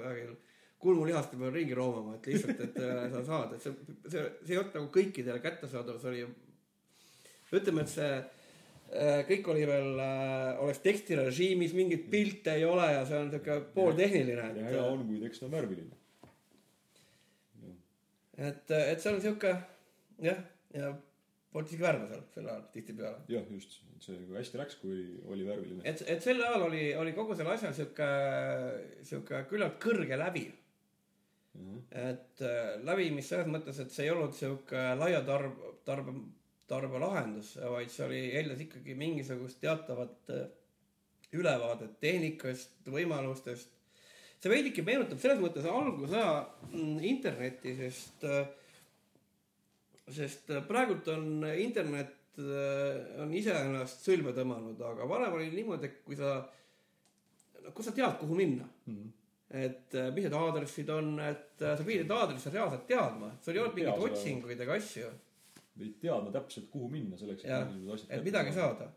[0.85, 3.73] kulmulihaste peal ringi roomama, et lihtsalt, et äh, sa saad, et see,
[4.05, 6.25] see, see ei olnud nagu kõikidele kättesaadav, see oli,
[7.55, 13.05] ütleme, et see äh, kõik oli veel, äh, oleks tekstirežiimis, mingit pilte ei ole ja
[13.07, 14.49] see on siuke pooltehniline.
[14.59, 16.01] ja hea on, kui tekst on värviline.
[18.35, 19.55] et, et see on siuke
[20.21, 20.45] jah,
[20.75, 20.93] ja
[21.55, 23.23] polnud isegi värve seal sel ajal tihtipeale.
[23.31, 24.99] jah, just, see hästi läks, kui
[25.31, 25.81] oli värviline.
[25.87, 28.11] et, et sel ajal oli, oli kogu selle asja siuke,
[29.07, 30.45] siuke küllalt kõrge läbi
[31.55, 31.97] Mm -hmm.
[31.97, 36.11] et äh, lävimis selles mõttes, et see ei olnud sihuke laia tarb, tarbe,
[36.67, 40.49] tarbelahendus, vaid see oli, eeldas ikkagi mingisugust teatavat äh,
[41.33, 43.71] ülevaadet tehnikast, võimalustest.
[44.39, 46.33] see veidike meenutab selles mõttes algusaja
[46.71, 48.47] mm, internetti, sest, äh,
[50.11, 52.39] sest praegult on internet
[53.23, 56.33] on iseennast sõlme tõmmanud, aga varem oli niimoodi, et kui sa,
[57.63, 58.97] no kui sa tead, kuhu minna mm.
[58.97, 59.13] -hmm
[59.55, 63.61] et äh, mis need aadressid on, et äh, sa pidid aadressi reaalselt teadma, sul ei
[63.61, 65.09] olnud mingeid otsinguid ega asju.
[65.75, 68.15] pidid teadma täpselt, kuhu minna selleks, et mingisugused asjad.
[68.17, 68.89] et midagi saada.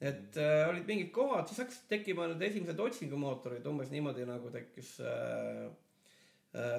[0.00, 4.94] et äh, olid mingid kohad, siis hakkasid tekkima need esimesed otsingumootorid umbes niimoodi nagu tekkis
[5.00, 5.70] äh, äh,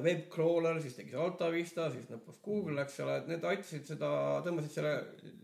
[0.02, 4.10] webcrawler, siis tekkis AltaVista, siis lõpuks Google, eks ole, et need aitasid seda,
[4.46, 4.94] tõmbasid selle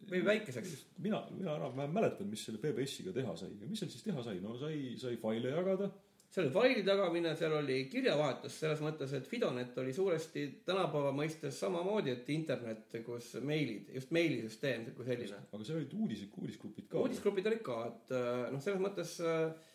[0.10, 0.72] veebi väikeseks.
[1.06, 4.56] mina, mina enam-vähem mäletan, mis selle PBS-iga teha sai, mis seal siis teha sai, no
[4.58, 5.92] sai, sai faile jagada
[6.34, 11.60] seal oli faili tagamine, seal oli kirjavahetus selles mõttes, et Fidonet oli suuresti tänapäeva mõistes
[11.62, 15.44] samamoodi, et internet, kus meilid, just meilisüsteem kui selline.
[15.52, 17.04] aga seal olid uudis, uudisgrupid ka?
[17.04, 19.70] uudisgrupid olid ka, et äh, noh, selles mõttes äh, äh,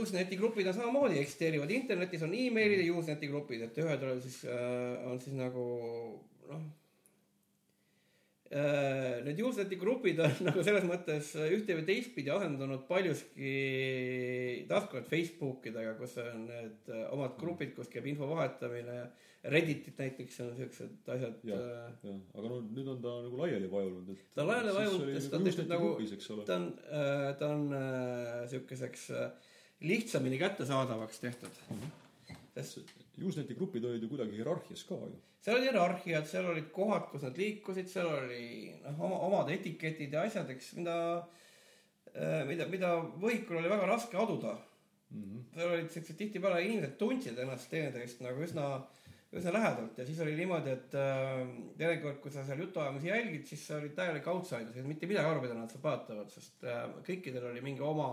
[0.00, 4.38] Useneti grupid on samamoodi, eksisteerivad internetis on emailid ja Useneti grupid, et ühed on siis
[4.48, 5.66] äh,, on siis nagu
[6.48, 6.81] noh Äh,
[8.52, 13.52] need useneti grupid on nagu selles mõttes ühte või teistpidi asendanud paljuski
[14.68, 19.04] taaskord Facebookidega, kus on need äh, omad grupid, kus käib info vahetamine.
[19.52, 21.40] Redditit näiteks on siuksed asjad.
[21.48, 24.28] jah, äh, jah, aga no nüüd on ta nagu laiali vajunud, et.
[24.36, 25.90] ta on laiali vajunud, sest ta on tehtud nagu,
[26.46, 26.68] ta on,
[27.40, 27.66] ta on
[28.52, 29.08] siukeseks
[29.82, 31.82] lihtsamini kättesaadavaks tehtud mm.
[31.82, 31.98] -hmm
[32.54, 35.18] sest Useneti grupid olid ju kuidagi hierarhias ka ju.
[35.44, 40.14] seal oli hierarhiad, seal olid kohad, kus nad liikusid, seal oli noh, oma, omad etiketid
[40.16, 40.96] ja asjad, eks, mida,
[42.14, 45.22] äh, mida, mida võhikul oli väga raske aduda mm.
[45.22, 45.44] -hmm.
[45.54, 48.66] seal olid siuksed tihtipeale inimesed tundsid ennast teineteist nagu üsna,
[49.32, 51.40] üsna lähedalt ja siis oli niimoodi, et äh,
[51.78, 55.28] teinekord, kui sa seal jutuajamisi jälgid, siis sa olid täielik outsider, sa ei mitte midagi
[55.28, 58.12] aru, mida nad seal paatavad, sest äh, kõikidel oli mingi oma,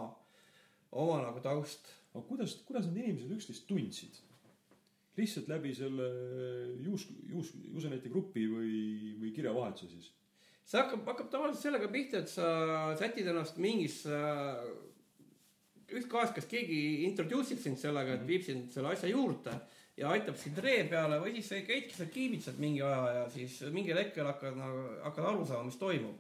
[0.92, 1.96] oma nagu taust.
[2.14, 4.26] aga kuidas, kuidas need inimesed üksteist tundsid?
[5.20, 6.08] Lihtsalt läbi selle
[6.86, 8.80] juus, juus, Useneti grupi või,
[9.22, 10.14] või kirjavahetuse siis?
[10.70, 12.48] see hakkab, hakkab tavaliselt sellega pihta, et sa
[13.00, 14.22] sätid ennast mingisse
[15.90, 18.30] üht-kahest, kas keegi introduce ib sind sellega, et mhm.
[18.30, 19.56] viib sind selle asja juurde
[20.00, 23.60] ja aitab sind ree peale või siis sa käidki seal kiibitsed mingi aja ja siis
[23.74, 26.18] mingil hetkel hakkad nagu, hakkad aru saama, mis toimub.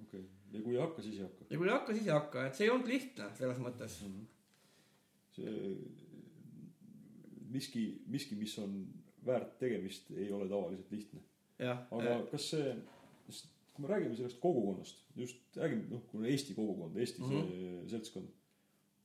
[0.00, 1.46] okei okay., ja kui ei hakka, siis ei hakka?
[1.50, 4.14] ja kui ei hakka, siis ei hakka, et see ei olnud lihtne selles mõttes mm.
[4.14, 4.28] -hmm.
[5.36, 6.07] see
[7.52, 8.78] miski, miski, mis on
[9.26, 11.20] väärt tegemist, ei ole tavaliselt lihtne.
[11.58, 12.24] aga äh...
[12.30, 12.74] kas see,
[13.74, 17.50] kui me räägime sellest kogukonnast, just räägime, noh, kui Eesti kogukond, Eesti mm -hmm.
[17.50, 18.28] see seltskond.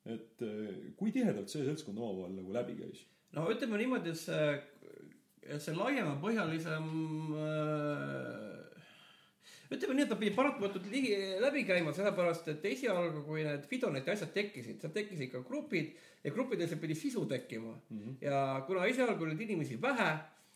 [0.05, 3.05] et äh, kui tihedalt see seltskond omavahel nagu läbi käis?
[3.31, 6.89] no ütleme niimoodi, et see, see laiemapõhjalisem
[7.37, 8.52] äh
[9.75, 14.13] ütleme nii, et ta pidi paratamatult ligi, läbi käima, sellepärast et esialgu, kui need Fidoneti
[14.13, 17.99] asjad tekkisid, seal tekkisid ka grupid ja gruppides pidi sisu tekkima mm.
[17.99, 18.15] -hmm.
[18.21, 20.11] ja kuna esialgu oli inimesi vähe,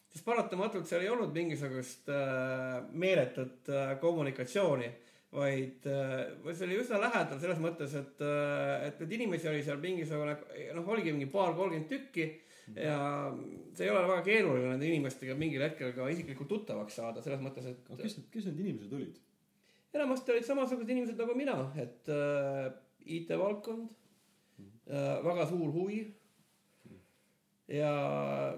[0.10, 4.91] siis paratamatult seal ei olnud mingisugust äh, meeletut äh, kommunikatsiooni
[5.32, 9.80] vaid äh, see oli üsna lähedal selles mõttes, et, äh, et neid inimesi oli seal
[9.84, 10.38] mingisugune
[10.77, 12.30] noh, oligi mingi paar, kolmkümmend tükki
[12.75, 12.97] ja
[13.75, 17.69] see ei ole väga keeruline nende inimestega mingil hetkel ka isiklikult tuttavaks saada, selles mõttes,
[17.69, 17.80] et.
[17.88, 19.21] aga kes need, kes need inimesed olid?
[19.95, 22.67] enamasti olid samasugused inimesed nagu mina, et äh,
[23.17, 24.93] IT-valdkond mm, -hmm.
[24.93, 26.91] äh, väga suur huvi mm.
[26.91, 27.01] -hmm.
[27.77, 27.93] ja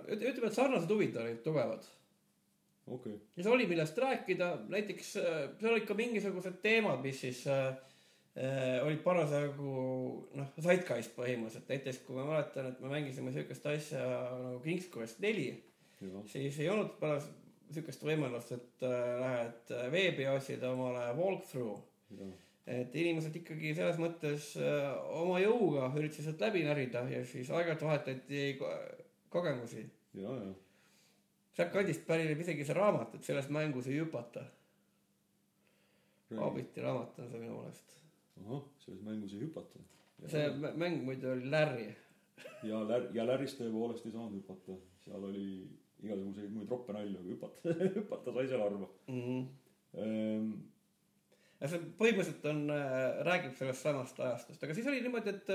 [0.08, 1.86] ütleme, et sarnased huvid olid tugevad
[2.88, 3.20] okay..
[3.36, 7.68] ja see oli, millest rääkida, näiteks äh, seal olid ka mingisugused teemad, mis siis äh,
[7.68, 7.89] äh,
[8.86, 9.72] olid parasjagu
[10.40, 14.06] noh, zeitgeist põhimõtteliselt, näiteks kui ma mäletan, et me mängisime siukest asja
[14.40, 15.50] nagu King's Quest neli,
[16.32, 17.28] siis ei olnud paras,
[17.74, 21.84] sihukest võimalust, et äh, lähed äh, veebi ja otsid omale walkthrough.
[22.70, 27.86] et inimesed ikkagi selles mõttes äh, oma jõuga üritasid sealt läbi närida ja siis aeg-ajalt
[27.86, 28.74] vahetati ko-
[29.34, 29.86] kogemusi.
[31.58, 34.46] sealtkandist pärineb isegi see raamat, et selles mängus ei hüpata.
[36.38, 37.99] Hobbiti raamat on see minu meelest.
[38.48, 39.80] ahah, selles mängus ei hüpata.
[40.28, 41.90] see mä- mäng muidu oli Larry.
[42.64, 44.76] ja Lär-, ja Läris tõepoolest ei saanud hüpata,
[45.06, 45.68] seal oli
[46.04, 49.48] igasuguseid muid roppe nalju, aga hüpata, hüpata sai seal harva Mm -hmm.
[50.04, 50.52] ehm,.
[51.68, 52.62] see põhimõtteliselt on,
[53.28, 55.50] räägib sellest samast ajastust, aga siis oli niimoodi, et,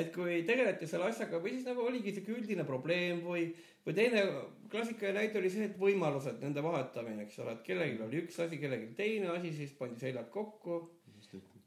[0.00, 3.44] et kui tegeleti selle asjaga või siis nagu oligi sihuke üldine probleem või,
[3.86, 4.24] või teine
[4.70, 8.58] klassikaline näide oli see, et võimalused, nende vahetamine, eks ole, et kellelgi oli üks asi,
[8.58, 10.80] kellelgi teine asi, siis pandi seljad kokku.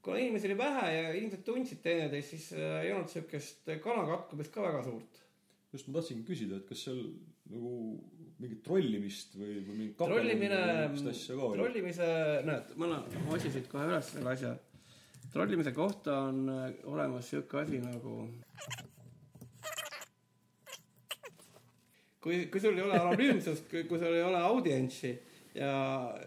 [0.03, 4.63] Kuna inimesi oli vähe ja inimesed tundsid teineteist, siis äh, ei olnud siukest kanakatkumist ka
[4.63, 5.19] väga suurt.
[5.73, 7.03] just ma tahtsingi küsida, et kas seal
[7.49, 7.73] nagu
[8.39, 10.59] mingit trollimist või, või mingit trollimine
[10.95, 12.09] trollimise,
[12.47, 14.53] näed, ma annan, ma otsin siit kohe üles selle asja.
[15.33, 18.21] trollimise kohta on äh, olemas sihuke asi nagu.
[22.23, 25.13] kui, kui sul ei ole anonüümsust, kui sul ei ole audientsi
[25.55, 25.71] ja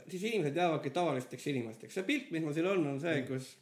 [0.09, 1.95] siis inimesed jäävadki tavalisteks inimesteks.
[1.95, 3.55] see pilt, mis mul siin on, on see, kus,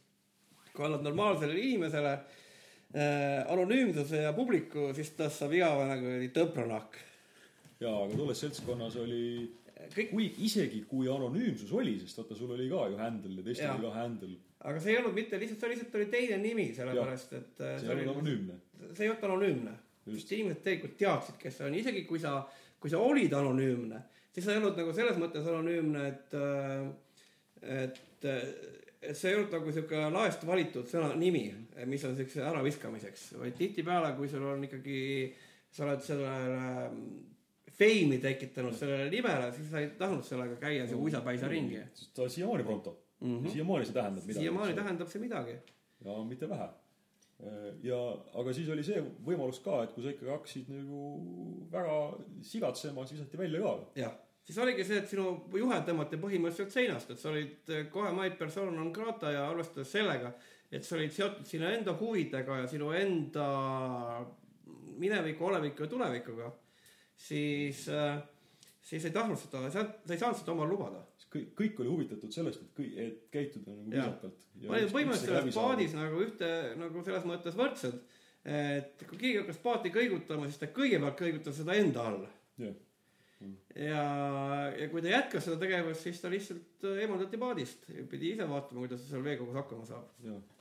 [0.75, 7.01] kui annad normaalsele inimesele äh, anonüümsuse ja publiku, siis tast saab igavene kuradi tõpranahk.
[7.81, 9.25] jaa, aga tolles seltskonnas oli
[9.95, 13.73] kõik kui isegi kui anonüümsus oli, sest vaata, sul oli ka ju handle ja teistel
[13.75, 14.35] oli ka handle,
[14.69, 17.89] aga see ei olnud mitte lihtsalt, see lihtsalt oli teine nimi, sellepärast et äh, see
[17.89, 18.59] ei olnud anonüümne.
[18.91, 19.77] see ei olnud anonüümne.
[20.11, 22.39] Sest inimesed tegelikult teadsid, kes see on, isegi kui sa,
[22.81, 23.99] kui sa olid anonüümne,
[24.33, 26.33] siis sa ei olnud nagu selles mõttes anonüümne, et,
[27.61, 31.47] et, et see ei olnud nagu sihuke laest valitud sõna, nimi,
[31.89, 34.99] mis on siukse äraviskamiseks, vaid tihtipeale, kui sul on ikkagi,
[35.73, 36.65] sa oled sellele
[37.81, 41.81] feimi tekitanud sellele nimele, siis sa ei tahtnud sellega käia see uisapäisa ringi.
[42.13, 43.39] ta siiamaani pronto mm.
[43.39, 43.51] -hmm.
[43.51, 44.39] siiamaani see tähendab midagi.
[44.39, 45.55] siiamaani tähendab see midagi.
[46.05, 46.69] ja mitte vähe.
[47.83, 47.99] ja,
[48.33, 50.99] aga siis oli see võimalus ka, et kui sa ikkagi hakkasid nagu
[51.71, 51.95] väga
[52.41, 53.73] sigatsema, siis visati välja ka.
[53.95, 55.27] jah, siis oligi see, et sinu
[55.57, 59.93] juhe tõmmati põhimõtteliselt seinast, et sa olid eh, kohe maid persona non grata ja arvestades
[59.93, 60.33] sellega,
[60.71, 63.47] et sa olid seotud sinu enda huvidega ja sinu enda
[65.01, 66.51] mineviku, oleviku ja tulevikuga,
[67.17, 67.85] siis,
[68.81, 71.03] siis ei tahtnud seda, sa ei saanud seda omal lubada.
[71.31, 74.39] kõik, kõik oli huvitatud sellest, et kõik, et käituda nagu viisakalt.
[74.65, 76.49] ma olin põhimõtteliselt selles paadis nagu ühte
[76.79, 77.99] nagu selles mõttes võrdsed,
[78.51, 82.25] et kui keegi hakkas paati kõigutama, siis ta kõigepealt kõigutas seda enda all
[82.59, 82.75] jah,
[83.75, 84.03] ja,
[84.77, 88.83] ja kui ta jätkas seda tegevust, siis ta lihtsalt äh, eemaldati paadist, pidi ise vaatama,
[88.83, 90.09] kuidas ta seal veekogus hakkama saab.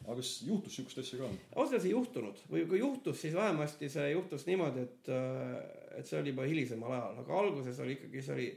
[0.07, 1.31] aga kas juhtus sihukest asja ka?
[1.57, 5.15] öeldes ei juhtunud või kui juhtus, siis vähemasti see juhtus niimoodi, et,
[5.99, 8.51] et see oli juba hilisemal ajal, aga alguses oli ikkagi, see oli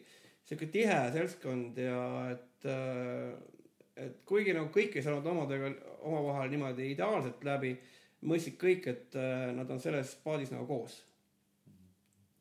[0.47, 2.69] sihuke tihe seltskond ja et,
[3.99, 5.71] et kuigi nagu kõik ei saanud omadega,
[6.03, 7.73] omavahel niimoodi ideaalselt läbi,
[8.27, 11.01] mõistsid kõik, et äh, nad on selles paadis nagu koos.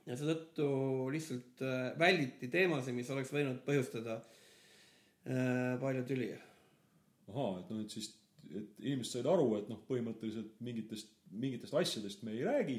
[0.07, 0.69] Ja seetõttu
[1.15, 7.95] lihtsalt äh, välditi teemasid, mis oleks võinud põhjustada äh, palju tüli ahaa, et noh, et
[7.95, 8.11] siis,
[8.51, 12.79] et inimesed said aru, et noh, põhimõtteliselt mingitest, mingitest asjadest me ei räägi.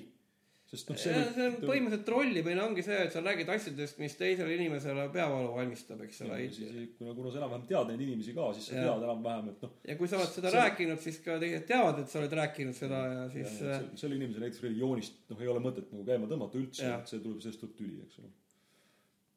[0.74, 4.56] Sest noh, see see, on põhimõtteliselt trollimine ongi see, et sa räägid asjadest, mis teisele
[4.58, 6.40] inimesele peavalu valmistab, eks ole.
[6.56, 8.86] siis, kuna, kuna sa enam-vähem tead neid inimesi ka, siis sa Jaa.
[8.90, 9.74] tead enam-vähem, et noh.
[9.92, 12.78] ja kui sa oled seda See- rääkinud, siis ka teised teavad, et sa oled rääkinud
[12.78, 16.62] seda ja siis äh, selle inimese näiteks religioonist noh, ei ole mõtet nagu käima tõmmata
[16.62, 18.34] üldse et see tuleb, sellest tuleb tüli, eks ole.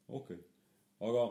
[0.07, 0.45] okei okay.,
[1.07, 1.27] aga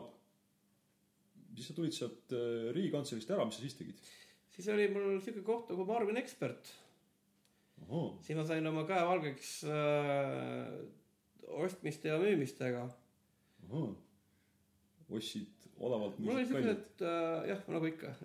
[1.57, 4.09] siis sa tulid sealt äh, Riigikantseleist ära, mis sa siis tegid?
[4.55, 6.71] siis oli mul siuke koht nagu Marvin Ekspert.
[8.37, 10.71] Ma sain oma käe valgeks äh,
[11.47, 12.87] ostmiste ja müümistega.
[15.07, 18.15] ostsid odavalt, mul oli siuksed äh, jah, nagu ikka.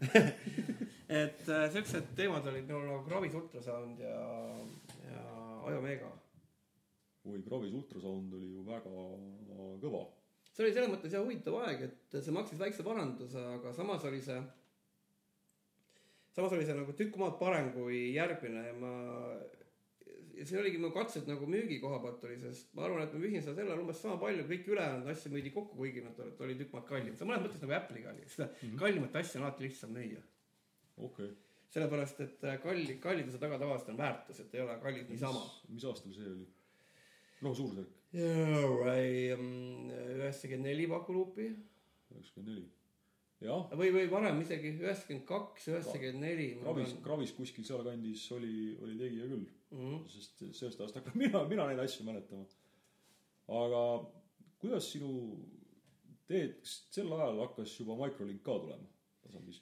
[1.23, 4.19] Et äh, siuksed teemad olid minul nagu Gravis ultrasound ja,
[5.11, 5.23] ja
[5.69, 6.11] Ajomeega
[7.25, 8.93] oi, Gravis ultrasound oli ju väga
[9.83, 10.03] kõva.
[10.53, 14.21] see oli selles mõttes jah huvitav aeg, et see maksis väikse paranduse, aga samas oli
[14.25, 14.41] see,
[16.37, 18.93] samas oli see nagu tükk maad parem kui järgmine ja ma,
[20.37, 23.23] ja see oligi mu katsed nagu müügi koha pealt oli, sest ma arvan, et ma
[23.23, 26.59] müüsin seda sellele umbes sama palju, kõik ülejäänud asju müüdi kokku, kuigi nad olid, oli
[26.61, 28.83] tükk maad kallim, see on mõnes mõttes nagu Apple'iga oli, seda mm -hmm.
[28.83, 30.23] kallimat asja on alati lihtsam müüa.
[30.97, 31.31] okei okay..
[31.73, 35.45] sellepärast, et äh, kalli, kalliduse taga tavaliselt on väärtus, et ei ole kallid niisama.
[35.69, 36.47] mis aastal see oli?
[37.43, 37.95] no suurusjärk,
[40.19, 41.49] üheksakümmend neli pakuluupi
[42.13, 42.71] üheksakümmend neli.
[43.79, 46.49] või, või varem isegi üheksakümmend kaks, üheksakümmend neli.
[46.63, 49.49] Gravis, Gravis kuskil sealkandis oli, oli tegija küll.
[49.73, 50.03] Mhm.
[50.13, 52.45] sest sellest ajast hakkan mina, mina neid asju mäletama.
[53.49, 53.83] aga
[54.61, 55.13] kuidas sinu
[56.29, 58.89] teed, kas sel ajal hakkas juba Microlink ka tulema?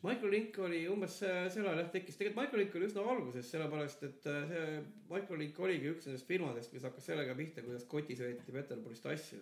[0.03, 4.51] Microlink oli umbes sel ajal jah tekkis, tegelikult Microlink oli üsna alguses, sellepärast et äh,
[4.51, 4.81] see
[5.13, 9.39] Microlink oligi üks nendest firmadest, mis hakkas sellega pihta, kuidas kotis veeti Peterburist asju.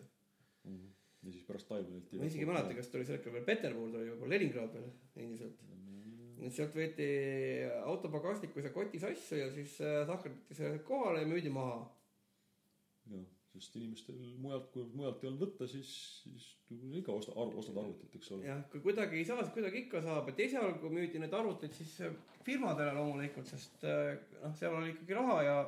[1.28, 2.12] Ja siis pärast Taiwanit.
[2.16, 4.76] ma isegi ei mäleta, kas ta oli sel hetkel veel Peterbur, ta oli juba Leningrad
[4.76, 4.90] veel
[5.24, 5.64] endiselt.
[6.38, 7.08] et sealt võeti
[7.84, 11.80] auto pagasnikus ja kotis asju ja siis äh, tahkerdati see kohale ja müüdi maha.
[13.12, 15.90] jah, sest inimestel mujalt, kui mujalt ei olnud võtta, siis,
[16.22, 18.46] siis nagu ikka ostad, ostad arvutit, eks ole.
[18.46, 21.98] jah, kui kuidagi ei saa, siis kuidagi ikka saab, et esialgu müüdi need arvutid siis
[22.06, 22.14] äh,
[22.46, 24.14] firmadele loomulikult, sest äh,
[24.44, 25.58] noh, seal oli ikkagi raha ja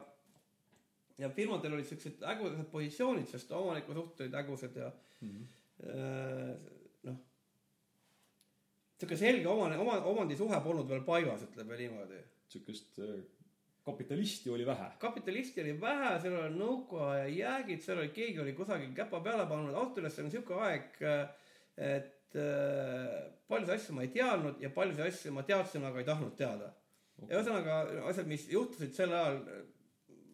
[1.19, 6.55] ja firmadel olid siuksed ägusad positsioonid, sest omaniku suhted olid ägusad ja äh,
[7.09, 7.19] noh,
[9.01, 12.23] sihuke selge omane, oma, omandisuhe polnud veel paigas, ütleme niimoodi.
[12.51, 13.21] sihukest äh,
[13.85, 14.91] kapitalisti oli vähe.
[14.99, 19.75] kapitalisti oli vähe, seal oli nõukaaja jäägid, seal oli, keegi oli kusagil käpa peale pannud,
[19.75, 21.03] ausalt öeldes see on sihuke aeg,
[21.91, 23.17] et äh,
[23.49, 26.73] paljusid asju ma ei teadnud ja paljusid asju ma teadsin, aga ei tahtnud teada
[27.19, 27.31] okay..
[27.31, 27.79] ja ühesõnaga
[28.13, 29.41] asjad, mis juhtusid sel ajal,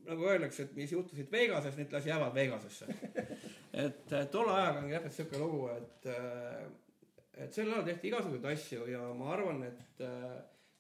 [0.09, 2.88] nagu öeldakse, et mis juhtusid Vegases, need las jäävad Vegasesse.
[3.86, 6.66] et äh, tolle ajaga on täpselt sihuke lugu, et äh,
[7.36, 10.36] et sel ajal tehti igasuguseid asju ja ma arvan, et äh,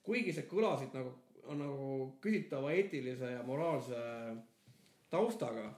[0.06, 1.12] kuigi see kõlasid nagu,
[1.58, 1.90] nagu
[2.24, 3.98] küsitava eetilise ja moraalse
[5.12, 5.68] taustaga,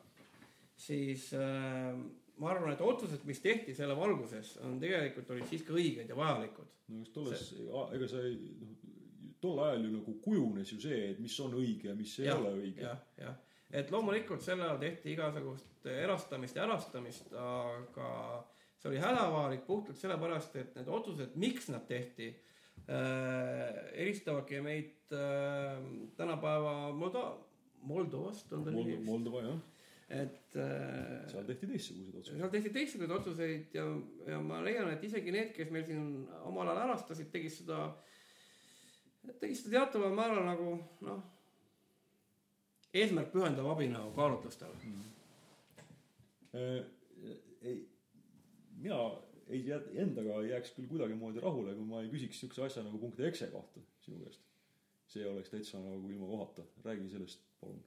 [0.79, 1.99] siis äh,
[2.39, 6.75] ma arvan, et otsused, mis tehti selle valguses, on tegelikult olid siiski õiged ja vajalikud.
[6.89, 7.49] no kas tolles,
[7.97, 8.77] ega sa ei, noh,
[9.41, 12.41] tol ajal ju nagu kujunes ju see, et mis on õige ja mis ei Jah,
[12.41, 12.83] ole õige.
[12.85, 13.37] jah, jah,
[13.71, 18.11] et loomulikult sel ajal tehti igasugust erastamist ja ärastamist, aga
[18.79, 22.29] see oli hädavajalik puhtalt sellepärast, et need otsused, miks nad tehti
[22.89, 25.79] äh,, eristavadki meid äh,
[26.17, 27.35] tänapäeva Moldo-,
[27.89, 29.59] Moldovast on ta nimi, Moldova jah,
[30.09, 32.39] et äh, seal tehti teistsuguseid otsuseid.
[32.41, 33.85] seal tehti teistsuguseid otsuseid ja,
[34.33, 36.07] ja ma leian, et isegi need, kes meil siin
[36.49, 37.83] omal ajal ärastasid, tegid seda,
[39.41, 40.73] tegid seda teataval määral nagu
[41.07, 41.21] noh,
[42.95, 44.73] eesmärk pühendav abinõu kaalutlustel.
[46.55, 46.85] Äh,
[47.63, 47.79] ei,
[48.81, 48.99] mina
[49.49, 49.63] ei
[50.01, 53.49] endaga ei jääks küll kuidagimoodi rahule, kui ma ei küsiks siukse asja nagu punkti exe
[53.53, 54.45] kohta sinu käest.
[55.09, 57.79] see oleks täitsa nagu ilma kohata, räägi sellest palun.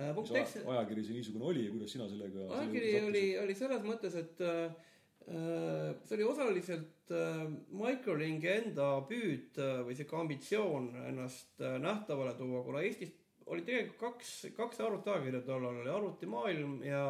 [0.00, 3.54] Äh, punkt eks, aja- ajakiri see niisugune oli ja kuidas sina sellega ajakiri oli, oli
[3.54, 4.74] selles mõttes, et äh,
[5.28, 7.42] see oli osaliselt äh,
[7.76, 13.12] Microlingi enda püüd äh, või sihuke ambitsioon ennast äh, nähtavale tuua, kuna Eestis
[13.48, 17.02] oli tegelikult kaks, kaks arvutiajakirja tollal oli Arvutimaailm ja,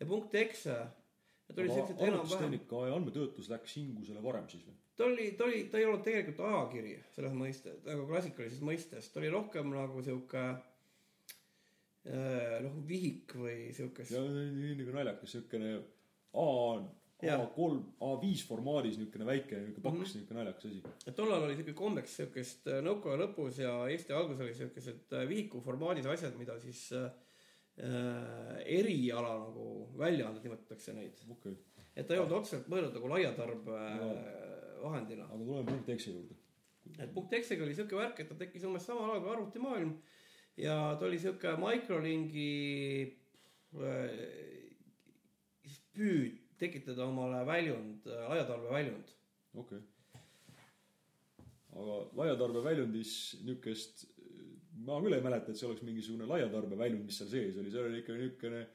[0.00, 0.76] ja punkt exe.
[1.50, 4.76] Enam-vähem, arvutustehnika ja andmetöötlus läks hingusele varem siis või?
[5.00, 9.18] ta oli, ta oli, ta ei olnud tegelikult ajakiri selles mõistes, nagu klassikalises mõistes, ta
[9.18, 10.42] oli rohkem nagu sihuke
[12.06, 15.78] äh, noh, vihik või siukest ja nii nagu naljakas siukene
[16.30, 16.46] A,
[16.78, 16.99] Jah.
[17.20, 20.14] A3, A5 formaadis niisugune väike niisugune paks mm -hmm.
[20.14, 20.82] niisugune naljakas asi.
[21.06, 25.28] et tollal oli siuke kombeks siukest äh, nõukaaja lõpus ja Eesti alguses oli siukesed äh,
[25.28, 27.10] vihiku formaadis asjad, mida siis äh,
[27.78, 29.66] äh, eriala nagu
[29.98, 31.20] väljaanded nimetatakse neid.
[31.30, 31.56] okay.,
[31.96, 35.24] et ta ei olnud otseselt mõeldud nagu laiatarbe äh, vahendina.
[35.24, 36.34] aga tuleme punkti exe juurde.
[36.98, 39.96] et punkt Exega oli siuke värk, et ta tekkis umbes samal ajal kui arvutimaailm
[40.56, 42.52] ja ta oli siuke Microlingi
[43.76, 44.60] äh,
[45.94, 49.14] püüd tekitada omale väljund, laiatarbe väljund.
[49.54, 50.22] okei okay..
[51.80, 54.04] aga laiatarbe väljundis niisugust,
[54.86, 57.88] ma küll ei mäleta, et see oleks mingisugune laiatarbe väljund, mis seal sees oli, seal
[57.90, 58.66] oli ikka niisugune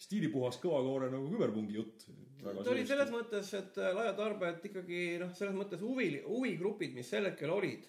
[0.00, 2.06] stiilipuhas kõvakoore nagu küberpungi jutt.
[2.40, 7.52] ta oli selles mõttes, et laiatarbijad ikkagi noh, selles mõttes huvi, huvigrupid, mis sel hetkel
[7.52, 7.84] olid.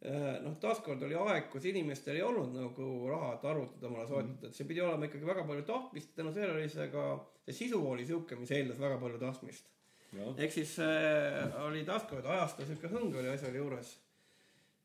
[0.00, 4.56] noh, taaskord oli aeg, kus inimestel ei olnud nagu raha, et arvutit omale soetada, et
[4.56, 7.04] see pidi olema ikkagi väga palju tahtmist, tänu sellele oli see ka,
[7.44, 9.68] see sisu oli sihuke, mis eeldas väga palju tahtmist.
[10.10, 13.92] ehk siis äh, oli taaskord ajastu sihuke hõng oli asjal juures.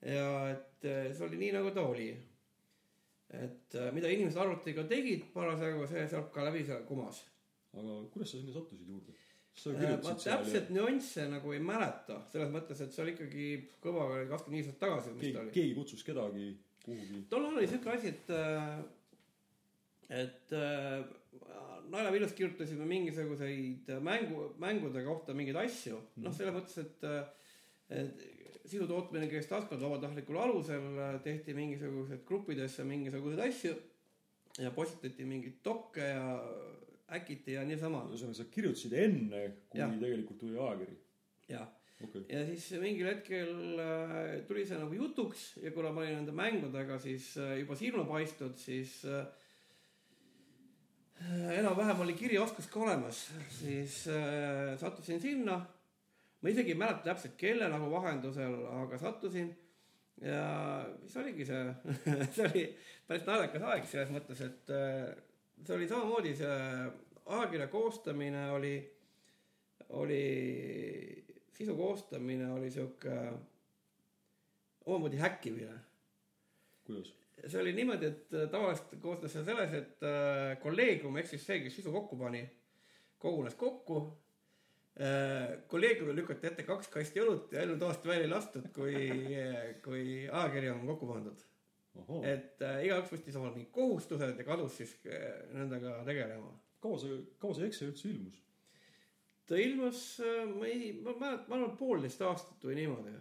[0.03, 2.09] ja et äh, see oli nii, nagu ta oli.
[3.31, 7.23] et äh, mida inimesed arvutiga tegid parasjagu, see sealt ka läbi seal kumas.
[7.71, 9.15] aga kuidas sa sinna sattusid juurde?
[9.55, 13.45] Äh, ma täpselt nüansse nagu ei mäleta, selles mõttes, et see oli ikkagi
[13.87, 15.53] oli kakskümmend viis aastat tagasi, mis ta keegi, oli.
[15.55, 16.47] keegi kutsus kedagi
[16.83, 17.21] kuhugi.
[17.31, 18.33] tollal oli siuke asi, et,
[20.19, 21.07] et äh,
[21.93, 27.09] naljaviljus kirjutasime mingisuguseid mängu, mängude kohta mingeid asju, noh, selles mõttes, et
[27.95, 28.23] et
[28.65, 30.85] sisu tootmine käis taaskord vabatahtlikul alusel,
[31.23, 33.75] tehti mingisugused gruppidesse mingisuguseid asju
[34.65, 36.27] ja postitati mingeid dokke ja
[37.13, 38.03] äkiti ja niisama.
[38.09, 39.95] ühesõnaga, sa kirjutasid enne, kui Jah.
[40.01, 40.97] tegelikult tuli ajakiri.
[41.51, 41.67] jah,
[42.01, 46.33] okay., ja siis mingil hetkel äh, tuli see nagu jutuks ja kuna ma olin nende
[46.35, 49.27] mängudega siis äh, juba silma paistnud, siis äh,
[51.59, 54.01] enam-vähem oli kirjaoskus ka olemas, siis
[54.81, 55.61] sattusin sinna.
[56.41, 59.53] ma isegi ei mäleta täpselt, kelle nagu vahendusel, aga sattusin
[60.21, 60.41] ja
[61.05, 61.63] siis oligi see
[62.35, 62.65] see oli
[63.07, 64.75] päris naljakas aeg selles mõttes, et
[65.63, 66.55] see oli samamoodi see
[67.25, 68.75] ajakirja koostamine oli,
[69.89, 73.15] oli, sisu koostamine oli sihuke
[74.85, 75.79] omamoodi häkkimine.
[76.85, 77.13] kuidas?
[77.47, 81.59] see oli niimoodi, et äh, tavaliselt koosnes see selles, et äh, kolleegium ehk siis see,
[81.63, 82.45] kes sisu kokku pani,
[83.19, 83.99] kogunes kokku
[85.01, 85.57] äh,.
[85.67, 89.09] kolleegiumil lükati ette kaks kasti õlut ja elu toast välja ei lastud, kui,
[89.83, 91.43] kui ajakiri on kokku pandud.
[92.03, 96.51] Et äh, igaüks võttis omale mingid kohustused ja kadus siis äh, nendega tegelema.
[96.83, 98.41] kaua see, kaua see Excel üldse ilmus?
[99.49, 103.15] ta ilmus, äh, ma ei, ma mäletan, ma arvan, poolteist aastat või niimoodi.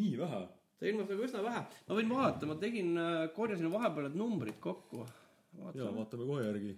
[0.00, 0.42] nii vähe?
[0.78, 1.64] ta ilmus nagu üsna vähe.
[1.88, 2.92] ma võin vaadata, ma tegin,
[3.36, 5.06] korjasin vahepeal need numbrid kokku.
[5.74, 6.74] ja vaatame kohe järgi.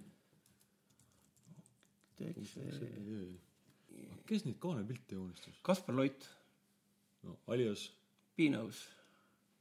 [4.29, 5.61] kes neid kaanepilte joonistas?
[5.63, 6.31] Kaspar Loit.
[7.23, 7.91] no alias?
[8.35, 8.87] Pinos.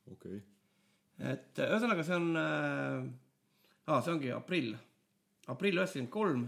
[0.08, 0.57] okei okay..
[1.18, 4.76] Et ühesõnaga, see on äh,, see ongi aprill,
[5.50, 6.46] aprill üheksakümmend kolm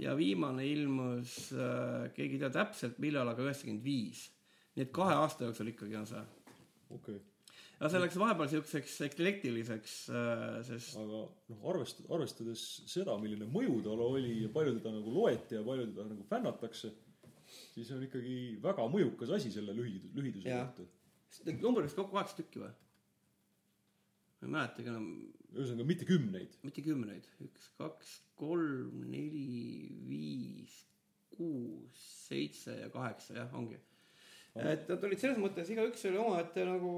[0.00, 4.28] ja viimane ilmus äh,, keegi ei tea täpselt, millal, aga üheksakümmend viis.
[4.76, 6.22] nii et kahe aasta jooksul ikkagi on see
[6.94, 7.18] okei okay.
[7.80, 9.96] ja see läks vahepeal siukseks eklektiliseks,
[10.68, 10.94] sest.
[11.02, 12.62] aga noh, arvest-, arvestades
[12.92, 16.92] seda, milline mõju tal oli ja palju teda nagu loeti ja palju teda nagu fännatakse,
[17.74, 20.88] siis on ikkagi väga mõjukas asi selle lühidus, lühiduse kohta.
[21.48, 22.72] Need numbrid vist kokku kaheksa tükki või?
[24.42, 25.08] Ma ei mäletagi enam.
[25.52, 26.58] ühesõnaga mitte kümneid.
[26.66, 30.76] mitte kümneid, üks, kaks, kolm, neli, viis,
[31.32, 33.80] kuus, seitse ja kaheksa, jah, ongi
[34.60, 36.90] et nad olid selles mõttes, igaüks oli omaette nagu,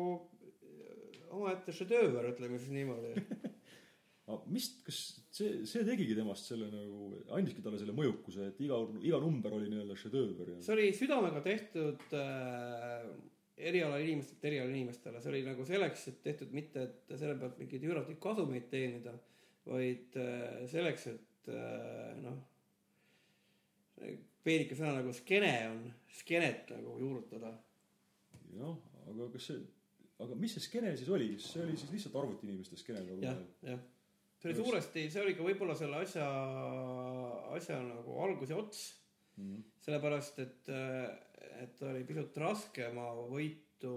[1.34, 3.12] omaette šedööver, ütleme siis niimoodi
[4.30, 5.00] aga mis, kas
[5.34, 9.70] see, see tegigi temast selle nagu, andiski talle selle mõjukuse, et iga, iga number oli
[9.70, 13.06] nii-öelda šedööver see oli südamega tehtud äh,
[13.56, 17.86] eriala inimestelt eriala inimestele, see oli nagu selleks, et tehtud mitte, et selle pealt mingeid
[17.86, 19.14] üüratuid kasumeid teenida,
[19.68, 22.42] vaid äh, selleks, et äh, noh
[24.44, 25.86] peenike sõna nagu skeene on,
[26.20, 27.54] skeenet nagu juurutada.
[28.54, 28.74] jah,
[29.10, 29.62] aga kas see,
[30.22, 33.22] aga mis see skeene siis oli, see oli siis lihtsalt arvutiinimeste skeene nagu?
[33.24, 33.40] jah,
[33.70, 33.80] jah.
[34.40, 36.26] see oli suuresti, see oli ka võib-olla selle asja,
[37.56, 38.84] asja nagu algus ja ots
[39.36, 39.44] mm.
[39.44, 39.62] -hmm.
[39.80, 40.72] sellepärast, et,
[41.62, 43.96] et oli pisut raskema võitu,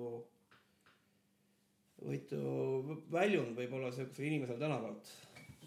[2.01, 2.41] võitu
[3.11, 5.15] väljund võib-olla sihukesel inimesel tänavalt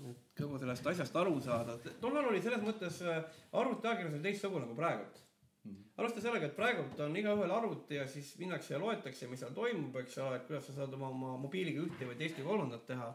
[0.09, 1.77] et kogu sellest asjast aru saada.
[2.01, 5.19] tollal oli selles mõttes äh, arvutiajakirjandus oli teistsugune kui praegult
[5.65, 5.89] mm -hmm..
[5.97, 9.97] arvesta sellega, et praegult on igaühel arvuti ja siis minnakse ja loetakse, mis seal toimub,
[10.03, 13.11] eks ole, et kuidas sa saad oma, oma mobiiliga ühte või teist kolmandat teha.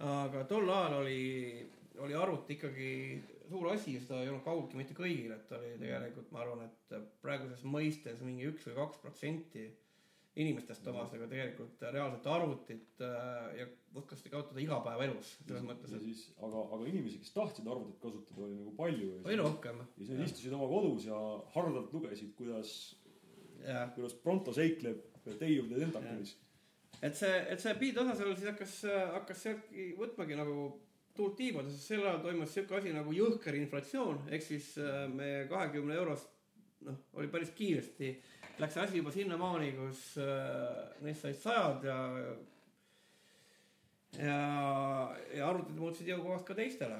[0.00, 2.92] aga tol ajal oli, oli arvuti ikkagi
[3.50, 6.96] suur asi ja seda ei olnud kaugeltki mitte kõigil, et oli tegelikult, ma arvan, et
[7.24, 9.68] praeguses mõistes mingi üks või kaks protsenti
[10.38, 13.66] inimestest omas nagu tegelikult reaalset arvutit äh, ja
[13.98, 15.94] oskasid kasutada igapäevaelus selles mõttes.
[15.96, 16.04] Et...
[16.04, 19.10] siis, aga, aga inimesi, kes tahtsid arvutit kasutada, oli nagu palju.
[19.24, 19.82] oli rohkem.
[19.98, 21.18] ja siis istusid oma kodus ja
[21.56, 22.76] hardalt lugesid, kuidas,
[23.96, 26.36] kuidas Pronto seikleb the Tentacles.
[27.02, 28.76] et see, et see beat-osa seal siis hakkas,
[29.16, 30.70] hakkas sealtki võtmagi nagu
[31.16, 35.46] tuult tiibada, sest sel ajal toimus siuke asi nagu jõhker inflatsioon, ehk siis äh, meie
[35.50, 36.30] kahekümne eurost
[36.86, 38.14] noh, oli päris kiiresti
[38.60, 41.98] läks asi juba sinnamaani, kus äh, neist said sajad ja
[44.18, 44.36] ja,
[45.36, 46.98] ja arvutid muutusid jõukohast ka teistele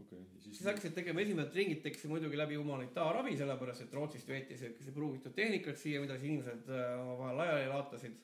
[0.00, 0.24] okay,.
[0.42, 4.94] siis, siis hakkasid tegema esimesed ringid tekkisid muidugi läbi humanitaarabi, sellepärast et Rootsist veeti siukese
[4.96, 8.18] pruugitud tehnikat siia, mida siis inimesed äh, omavahel laiali laotasid.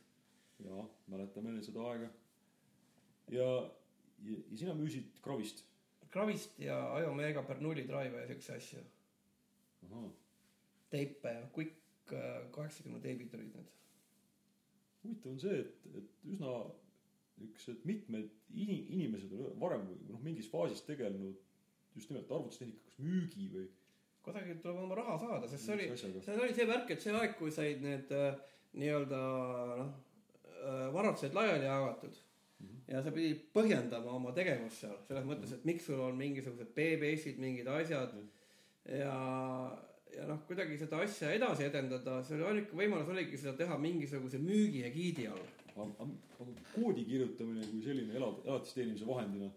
[0.65, 2.11] ja, mäletame seda aega.
[3.31, 3.51] ja,
[4.25, 5.65] ja, sina müüsid Kravist?
[6.11, 8.85] Kravist ja Ajomega Bernoulli Drive ja siukse asju.
[10.91, 11.75] teipe ja Quick
[12.51, 13.73] kaheksakümne teebid olid need.
[15.03, 16.53] huvitav on see, et, et üsna
[17.37, 21.37] niisugused mitmed in, inimesed on varem noh, mingis faasis tegelenud
[21.97, 23.67] just nimelt arvutustehnikaga, kas müügi või.
[24.27, 27.37] kuidagi tuleb oma raha saada, sest see oli, see oli see värk, et see aeg,
[27.39, 28.39] kui said need äh,
[28.77, 29.21] nii-öelda
[29.83, 32.19] noh äh,, varandused laiali jagatud.
[32.89, 37.39] Ja sa pidid põhjendama oma tegevust seal selles mõttes, et miks sul on mingisugused BBS-id,
[37.43, 38.33] mingid asjad mm
[38.89, 39.15] ja
[40.17, 44.41] ja noh, kuidagi seda asja edasi edendada, see oli ainuke võimalus oligi seda teha mingisuguse
[44.41, 45.47] müügi egiidi all.
[45.77, 46.07] aga
[46.73, 49.51] koodi kirjutamine kui selline elad, elatisteenimise vahendina?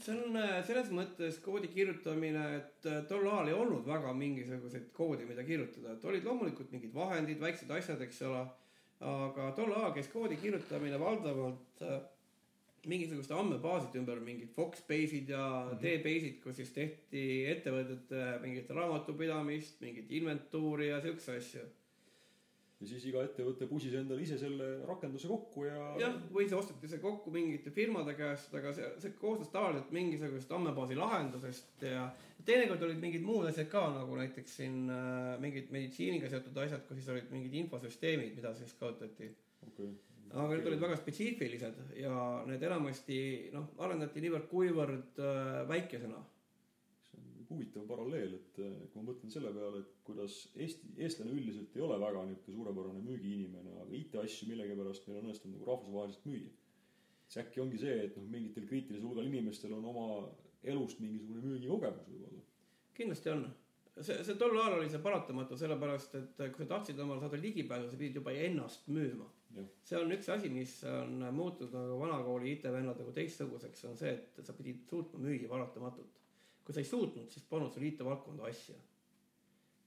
[0.00, 4.88] see on äh, selles mõttes koodi kirjutamine, et äh, tol ajal ei olnud väga mingisuguseid
[4.96, 8.46] koodi, mida kirjutada, et olid loomulikult mingid vahendid, väiksed asjad, eks ole.
[9.10, 12.00] aga tol ajal käis koodi kirjutamine valdavalt äh,
[12.88, 15.82] mingisuguste andmebaaside ümber mingid Foxbase'id ja mm -hmm.
[15.82, 21.66] D-Base'id, kus siis tehti ettevõtete mingit raamatupidamist, mingit inventuuri ja siukse asju
[22.80, 25.82] ja siis iga ettevõte pusis endale ise selle rakenduse kokku ja.
[26.00, 30.54] jah, või see osteti see kokku mingite firmade käest, aga see, see koosnes tavaliselt mingisugusest
[30.56, 32.06] andmebaasi lahendusest ja
[32.48, 37.02] teinekord olid mingid muud asjad ka nagu näiteks siin äh, mingid meditsiiniga seotud asjad, kus
[37.02, 39.28] siis olid mingid infosüsteemid, mida siis kasutati
[39.68, 39.92] okay
[40.30, 42.16] aga need olid väga spetsiifilised ja
[42.46, 43.16] need enamasti
[43.54, 46.20] noh, arendati niivõrd-kuivõrd äh, väikesena.
[47.08, 51.34] see on huvitav paralleel, et äh, kui ma mõtlen selle peale, et kuidas Eesti, eestlane
[51.34, 56.30] üldiselt ei ole väga niisugune suurepärane müügiinimene, aga IT-asju millegipärast meil on õnnestunud nagu rahvusvaheliselt
[56.30, 56.52] müüa.
[57.26, 60.06] siis äkki ongi see, et noh, mingitel kriitilisel hulgal inimestel on oma
[60.62, 62.46] elust mingisugune müügikogemus võib-olla.
[62.94, 63.44] kindlasti on
[63.98, 67.90] see, see tol ajal oli see paratamatu, sellepärast et kui sa tahtsid omale saada ligipääsu,
[67.90, 69.26] sa pidid juba ennast müüma
[69.58, 74.46] see on üks asi, mis on muutunud nagu vanakooli IT-vennad nagu teistsuguseks, on see, et
[74.46, 76.18] sa pidid suutma müüa paratamatult.
[76.64, 78.76] kui sa ei suutnud, siis polnud sul IT-valdkonda asja.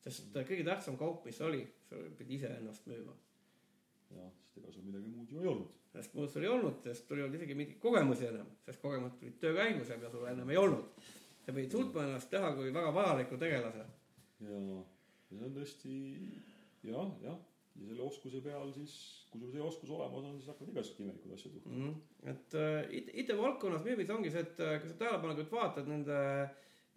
[0.03, 3.15] sest kõige tähtsam kaup, mis oli, sa pidid ise ennast müüma.
[4.17, 5.79] jah, sest ega sul midagi muud ju ei olnud.
[5.93, 9.19] sest muud sul ei olnud, sest sul ei olnud isegi mingeid kogemusi enam, sest kogemused
[9.21, 11.07] tulid töö käigus ja mida sul enam ei olnud.
[11.45, 13.87] sa pidid suutma ennast teha kui väga vajaliku tegelase.
[14.43, 14.83] ja, ja
[15.29, 15.95] see on tõesti
[16.83, 17.39] jah, jah
[17.75, 18.95] ja selle oskuse peal siis,
[19.31, 21.93] kui sul see oskus olemas on, siis hakkavad igasuguseid imelikud asjad juhtuma mm.
[21.93, 22.31] -hmm.
[22.31, 26.17] et äh, IT-valdkonnas müümis ongi see, et äh, kui sa tähelepanelikult vaatad nende,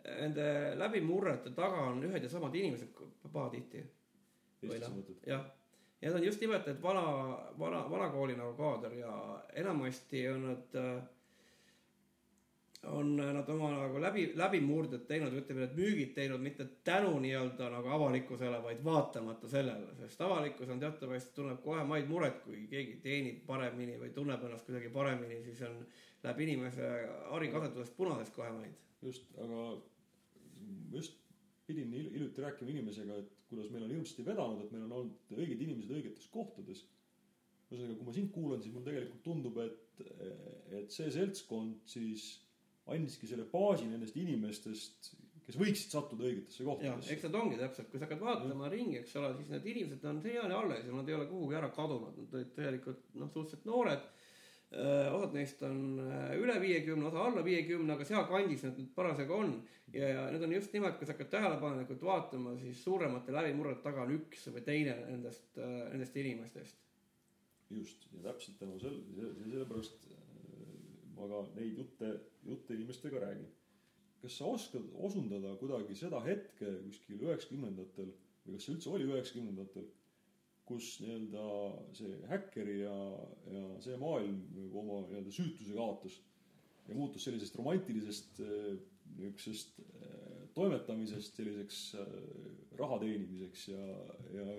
[0.05, 0.49] nende
[0.83, 2.93] läbimurrete taga on ühed ja samad inimesed
[3.33, 3.85] pahatihti.
[4.66, 5.20] Mõtled?
[5.27, 5.45] jah,
[6.03, 7.05] ja on just nimelt need vana,
[7.59, 9.12] vana, vanakooli nagu kaader ja
[9.55, 11.03] enamasti on nad äh,
[12.93, 17.91] on nad oma nagu läbi, läbimurded teinud, ütleme need müügid teinud mitte tänu nii-öelda nagu
[17.97, 23.43] avalikkusele, vaid vaatamata sellele, sest avalikkus on teatavasti, tunneb kohe maid muret, kui keegi teenib
[23.49, 25.78] paremini või tunneb ennast kuidagi paremini, siis on,
[26.24, 26.91] läheb inimese
[27.32, 28.82] harikasvatusest punaseks kohe maid.
[29.03, 29.66] just, aga
[30.93, 31.18] just
[31.66, 35.62] pidin hiljuti rääkima inimesega, et kuidas meil on hirmsasti vedanud, et meil on olnud õiged
[35.62, 36.87] inimesed õigetes kohtades.
[37.66, 40.03] ühesõnaga, kui ma sind kuulan, siis mulle tegelikult tundub, et,
[40.78, 42.26] et see seltskond siis
[42.95, 45.14] andski selle baasi nendest inimestest,
[45.47, 47.14] kes võiksid sattuda õigetesse kohtadesse.
[47.14, 48.72] eks nad ongi täpselt, kui sa hakkad vaatama mm.
[48.72, 51.70] ringi, eks ole, siis need inimesed on siiani alles ja nad ei ole kuhugi ära
[51.74, 54.12] kadunud, nad olid tegelikult noh, suhteliselt noored.
[55.14, 56.01] osad neist on
[56.34, 59.53] üle viiekümne, osa alla viiekümne, aga sealkandis nad nüüd parasjagu on.
[59.95, 64.03] ja, ja need on just nimelt, kui sa hakkad tähelepanelikult vaatama, siis suuremate läbimurrete taga
[64.03, 66.82] on üks või teine nendest, nendest inimestest.
[67.70, 70.11] just ja täpselt tänu selle, sellepärast
[71.17, 72.12] ma ka neid jutte,
[72.47, 73.49] jutte inimestega räägin.
[74.23, 78.09] kas sa oskad osundada kuidagi seda hetke kuskil üheksakümnendatel
[78.47, 79.85] või kas see üldse oli üheksakümnendatel,
[80.67, 81.45] kus nii-öelda
[81.95, 82.97] see häkkeri ja,
[83.53, 86.17] ja see maailm nagu oma nii-öelda süütuse kaotas
[86.89, 88.73] ja muutus sellisest romantilisest äh,
[89.17, 92.11] niisugusest äh, toimetamisest selliseks äh,
[92.81, 93.87] raha teenimiseks ja,
[94.35, 94.59] ja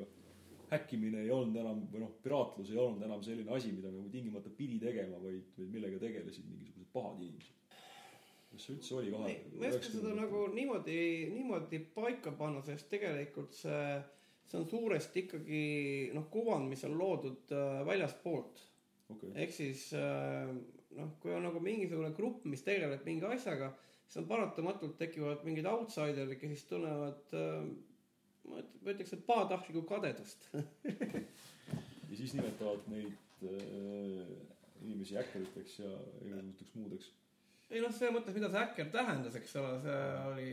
[0.72, 4.51] häkkimine ei olnud enam või noh, piraatlus ei olnud enam selline asi, mida nagu tingimata
[4.57, 7.55] pidi tegema, vaid, vaid millega tegelesid mingisugused pahad inimesed.
[8.51, 9.34] kas see üldse oli kahe?
[9.53, 10.99] ma ei oska seda nagu niimoodi,
[11.32, 13.97] niimoodi paika panna, sest tegelikult see,
[14.47, 15.63] see on suuresti ikkagi
[16.18, 18.63] noh, kuvand, mis on loodud äh, väljastpoolt
[19.15, 19.32] okay..
[19.43, 20.51] ehk siis äh,
[20.99, 23.72] noh, kui on nagu mingisugune grupp, mis tegeleb mingi asjaga,
[24.03, 27.70] siis on paratamatult tekivad mingid outsider'id, kes siis tunnevad äh,
[28.47, 30.47] ma ütleks, et pahatahtlikku kadedust
[32.09, 34.35] ja siis nimetavad neid äh,
[34.85, 35.93] inimesi häkkeriteks ja
[36.25, 37.09] igasugusteks muudeks.
[37.69, 40.51] ei noh, selles mõttes, mida see häkker tähendas, eks ole, see oli,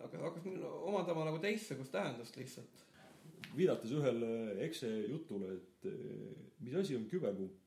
[0.00, 0.48] hakkas, hakkas
[0.90, 2.86] omandama nagu teistsugust tähendust lihtsalt.
[3.56, 4.32] viidates ühele
[4.66, 6.32] ekse jutule, et äh,
[6.64, 7.63] mis asi on küberpunk?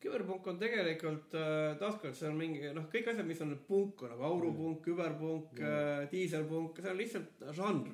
[0.00, 4.24] Küberpunk on tegelikult äh, taaskord, see on mingi noh, kõik asjad, mis on punk nagu
[4.30, 7.90] aurupunk, küberpunk, äh, diiselpunk, see on lihtsalt žanr.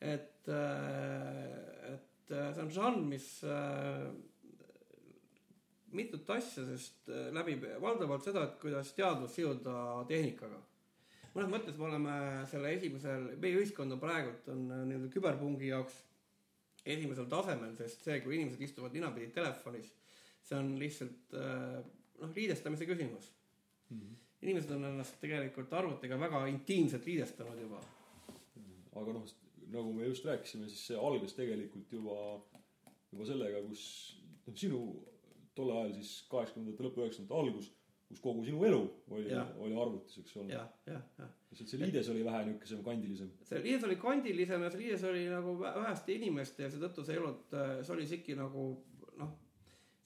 [0.00, 3.28] et, äh, et see on žanr, mis
[5.96, 10.62] mitut asja, sest läbib valdavalt seda, et kuidas teadvust siduda tehnikaga.
[11.34, 12.16] mõnes mõttes me oleme
[12.50, 15.98] selle esimesel, meie ühiskond on praegult on nii-öelda küberpungi jaoks
[16.86, 19.90] esimesel tasemel, sest see, kui inimesed istuvad ninapidi telefonis
[20.46, 21.80] see on lihtsalt äh,
[22.22, 23.32] noh, liidestamise küsimus
[23.90, 24.00] mm.
[24.00, 24.14] -hmm.
[24.42, 27.82] inimesed on ennast tegelikult arvutiga väga intiimselt liidestanud juba.
[28.96, 29.26] aga noh,
[29.72, 32.20] nagu me just rääkisime, siis see algas tegelikult juba,
[33.12, 33.82] juba sellega, kus
[34.46, 34.82] noh, sinu
[35.56, 37.70] tol ajal siis kaheksakümnendate lõpu, üheksakümnendate algus,
[38.06, 38.80] kus kogu sinu elu
[39.10, 39.30] oli,
[39.66, 40.58] oli arvutis, eks ole.
[41.50, 43.30] lihtsalt see liides oli vähe niisugusem kandilisem.
[43.48, 47.22] see liides oli kandilisem ja see liides oli nagu väheste inimeste ja seetõttu see ei
[47.22, 48.68] olnud, see oli isegi nagu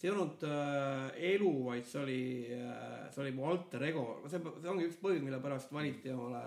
[0.00, 2.20] see ei olnud äh, elu, vaid see oli
[2.56, 6.46] äh,, see oli mu alter ego, see, see ongi üks põhjus, mille pärast valiti omale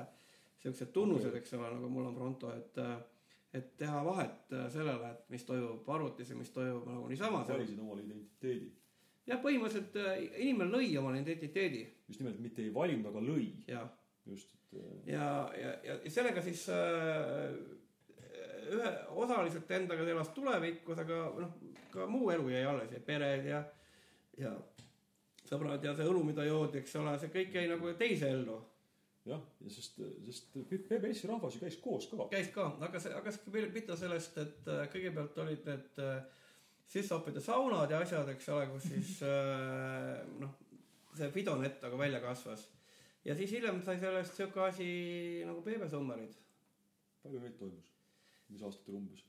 [0.64, 2.96] siuksed tunnused, eks ole, nagu mul on Pronto, et äh,
[3.54, 7.44] et teha vahet äh, sellele, et mis toimub arvutis ja mis toimub nagu niisama.
[7.48, 8.72] valisid omale identiteedi.
[9.30, 13.46] jah, põhimõtteliselt äh, inimene lõi omale identiteedi just nimelt mitte ei valinud, aga lõi.
[13.70, 13.84] ja,
[14.30, 15.30] just, et äh, ja,
[15.60, 17.54] ja, ja ja sellega siis äh,
[18.76, 18.92] ühe
[19.24, 21.56] osaliselt endaga elas tulevikus, aga noh,
[21.94, 23.64] ka muu elu jäi alles ja pered ja,
[24.38, 24.54] ja
[25.50, 28.60] sõbrad ja see õlu, mida joodi, eks ole, see kõik jäi nagu teise ellu.
[29.28, 32.28] jah, ja sest, sest PBS-i rahvas ju käis koos ka.
[32.32, 36.18] käis ka, aga see, hakkaski veel pihta sellest, et äh, kõigepealt olid need äh,
[36.92, 40.58] sissehoppide saunad ja asjad, eks ole, kus siis äh, noh,
[41.16, 42.68] see Fidonet nagu välja kasvas.
[43.24, 44.88] ja siis hiljem sai sellest sihuke asi
[45.48, 46.40] nagu beebesummerid.
[47.24, 47.93] palju neid toimus?
[48.54, 49.24] Mis aastatel umbes?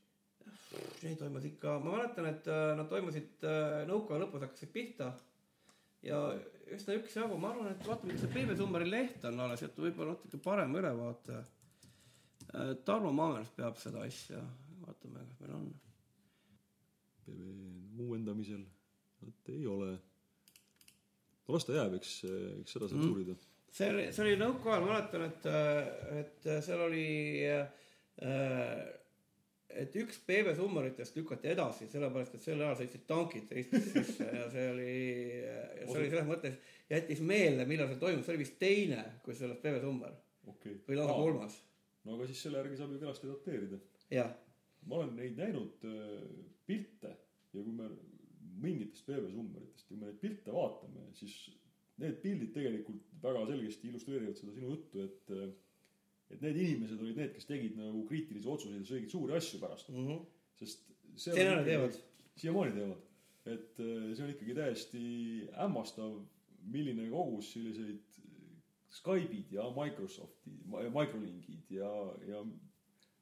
[1.05, 5.13] Neid toimus ikka, ma mäletan, et äh, nad toimusid äh, nõukaja lõpus hakkasid pihta
[6.05, 6.19] ja
[6.75, 10.41] üsna üksjagu, ma arvan, et vaatame, kas see Beebesummeri leht on alles, et võib-olla natuke
[10.45, 11.43] parem ülevaate.
[12.87, 14.39] Tarmo Maamers peab seda asja,
[14.85, 15.71] vaatame, kas meil on.
[17.25, 18.61] PB uuendamisel,
[19.25, 19.95] vot ei ole.
[21.47, 22.13] no las ta jääb, eks,
[22.61, 23.11] eks seda saab Mm.
[23.13, 23.35] uurida.
[23.75, 25.49] see oli, see oli nõukaajal, mäletan, et,
[26.21, 27.07] et seal oli,
[29.81, 34.67] et üks beebesummeritest lükati edasi, sellepärast et sel ajal sõitsid tankid Eestisse sisse ja see
[34.71, 34.95] oli,
[35.85, 36.59] see oli selles mõttes,
[36.91, 40.15] jättis meelde, millal see toimus, see oli vist teine kui sellest beebesummer
[40.51, 41.27] okei või lausa okay..
[41.27, 41.59] kolmas,
[42.05, 43.81] no aga siis selle järgi saab ju kenasti dateerida.
[44.15, 44.33] jah.
[44.89, 46.25] ma olen neid näinud äh,
[46.69, 47.13] pilte
[47.55, 47.91] ja kui me
[48.65, 51.35] mingitest veebesummeritest, kui me neid pilte vaatame, siis
[52.03, 55.53] need pildid tegelikult väga selgesti illustreerivad seda sinu juttu, et äh,
[56.33, 59.91] et need inimesed olid need, kes tegid nagu kriitilisi otsuseid ja sõigid suuri asju pärast,
[60.61, 61.99] sest see Siiamaani teevad..
[62.41, 63.03] siiamaani teevad.
[63.55, 65.05] et äh, see on ikkagi täiesti
[65.59, 66.19] hämmastav,
[66.75, 68.21] milline kogus selliseid
[68.95, 71.91] Skype'id ja Microsofti, Microlinkid ja,
[72.29, 72.45] ja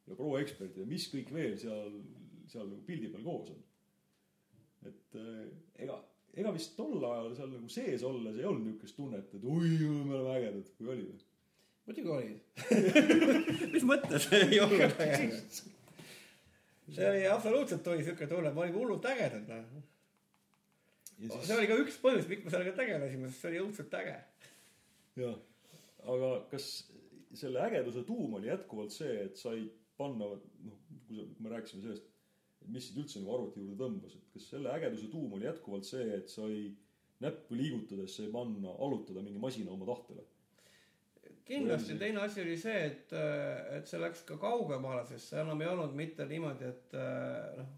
[0.07, 1.92] ja ProExpert ja mis kõik veel seal,
[2.50, 3.61] seal nagu pildi peal koos on.
[4.90, 5.44] et äh,
[5.84, 5.98] ega,
[6.34, 9.68] ega vist tol ajal seal nagu sees olles ei olnud niisugust tunnet, et oi,
[10.03, 11.20] me oleme ägedad, kui oli või?
[11.87, 12.41] Muidugi olid.
[13.74, 15.62] mis mõttes ei olnud ägedad?
[16.93, 19.85] see oli absoluutselt oli siuke tunne, me olime hullult ägedad, noh.
[21.22, 24.16] ja see oli ka üks põhjus, miks me sellega tegelesime, sest see oli õudselt äge.
[25.22, 25.39] jah,
[26.14, 26.68] aga kas
[27.39, 30.28] selle ägeduse tuum oli jätkuvalt see, et said panna,
[30.66, 32.11] noh, kui sa, me rääkisime sellest,
[32.62, 35.89] et mis sind üldse nagu arvuti juurde tõmbas, et kas selle ägeduse tuum oli jätkuvalt
[35.89, 36.66] see, et sai
[37.22, 40.26] näppu liigutades sai panna, allutada mingi masina oma tahtele?
[41.47, 43.14] Kindlasti teine asi oli see, et,
[43.76, 47.70] et see läks ka kaugemale, sest see enam ei olnud mitte niimoodi, et äh, noh,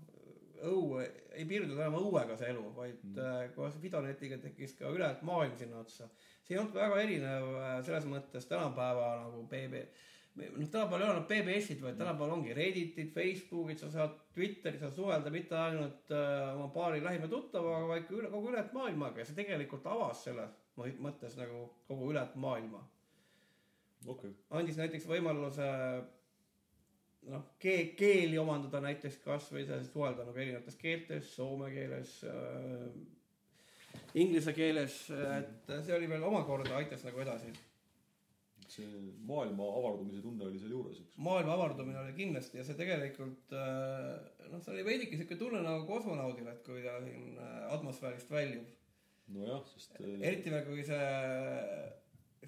[0.65, 1.05] õue,
[1.35, 3.53] ei piirdunud enam õuega see elu, vaid mm.
[3.57, 6.09] koos Fidonetiga tekkis ka ülejäänud maailm sinna otsa.
[6.45, 9.85] see ei olnud väga erinev äh, selles mõttes tänapäeva nagu BB,
[10.37, 14.97] noh, tänapäeval ei ole enam BBS-id, vaid tänapäeval ongi Redditid, Facebookid, sa saad Twitteris saad
[14.97, 19.23] suhelda mitte ainult äh, oma paari lähima tuttavaga, vaid ka üle, kogu ülejäänud maailmaga.
[19.23, 22.83] Ja see tegelikult avas selles mõttes nagu kogu ülejäänud maailma
[24.07, 25.69] okay., andis näiteks võimaluse
[27.33, 32.89] noh, keel, keeli omandada näiteks kasvõi suhelda nagu erinevates keeltes, soome keeles äh,,
[34.19, 37.53] inglise keeles, et see oli veel omakorda aitas nagu edasi.
[38.75, 38.87] see
[39.29, 41.19] maailma avardumise tunne oli seal juures, eks.
[41.23, 45.85] maailma avardumine oli kindlasti ja see tegelikult äh, noh, see oli veidike siuke tunne nagu
[45.87, 48.65] kosmonaudil, et kui ta siin äh, atmosfäärist väljub.
[49.37, 51.05] nojah, sest äh, eriti veel, kui see,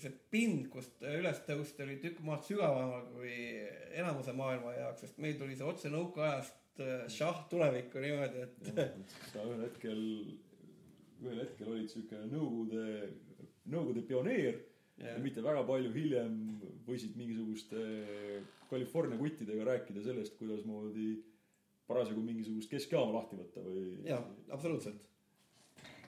[0.02, 3.34] see pind, kust üles tõusta, oli tükk maad sügavamal kui
[3.96, 8.96] enamuse maailma jaoks, sest meil tuli see otse nõukaajast äh, šah tulevikku niimoodi, et jah,
[9.32, 10.02] sa ühel hetkel,
[11.24, 12.86] ühel hetkel olid siuke Nõukogude,
[13.66, 14.60] Nõukogude pioneer
[15.00, 15.14] ja.
[15.14, 16.36] ja mitte väga palju hiljem
[16.86, 17.86] võisid mingisuguste
[18.70, 21.10] California kuttidega rääkida sellest, kuidasmoodi
[21.86, 23.84] parasjagu mingisugust keskjaama lahti võtta või.
[24.06, 24.22] jaa,
[24.54, 25.02] absoluutselt.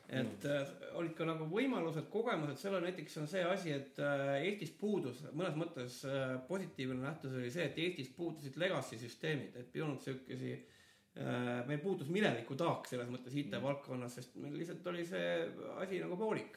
[0.08, 4.38] Et äh, olid ka nagu võimalused, kogemused, seal on näiteks on see asi, et äh,
[4.48, 9.76] Eestis puudus mõnes mõttes äh, positiivne nähtus oli see, et Eestis puudusid legacy süsteemid, et
[9.76, 15.04] ei olnud siukesi äh, meil puudus mineviku taak selles mõttes IT-valdkonnas, sest meil lihtsalt oli
[15.08, 15.28] see
[15.76, 16.56] asi nagu poolik.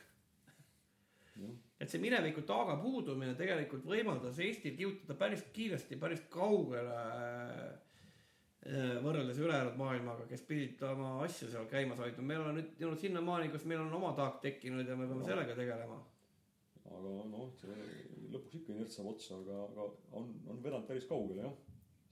[1.81, 7.90] et see mineviku taaga puudumine tegelikult võimaldas Eestil kihutada päris kiiresti päris kaugele äh,
[8.61, 13.49] võrreldes ülejäänud maailmaga, kes pidid oma asju seal käimas hoidma, meil on nüüd jõudnud sinnamaani,
[13.49, 15.97] kus meil on oma taak tekkinud ja me peame sellega tegelema.
[16.91, 17.77] aga noh, see
[18.31, 19.87] lõpuks ikka inerts saab otsa, aga, aga
[20.19, 21.55] on, on vedanud päris kaugele jah.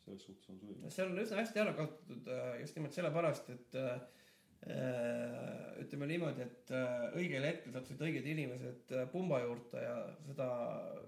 [0.06, 4.00] selles suhtes on see on üsna hästi ära kasutatud äh, just nimelt sellepärast, et äh,
[4.68, 9.96] äh, ütleme niimoodi, et äh, õigel hetkel sattusid õiged inimesed äh, pumba juurde ja
[10.26, 10.50] seda,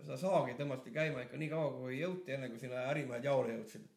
[0.04, 3.89] seda saagi tõmmati käima ikka nii kaua, kui jõuti, enne kui sinna ärimehed jaole jõudsid.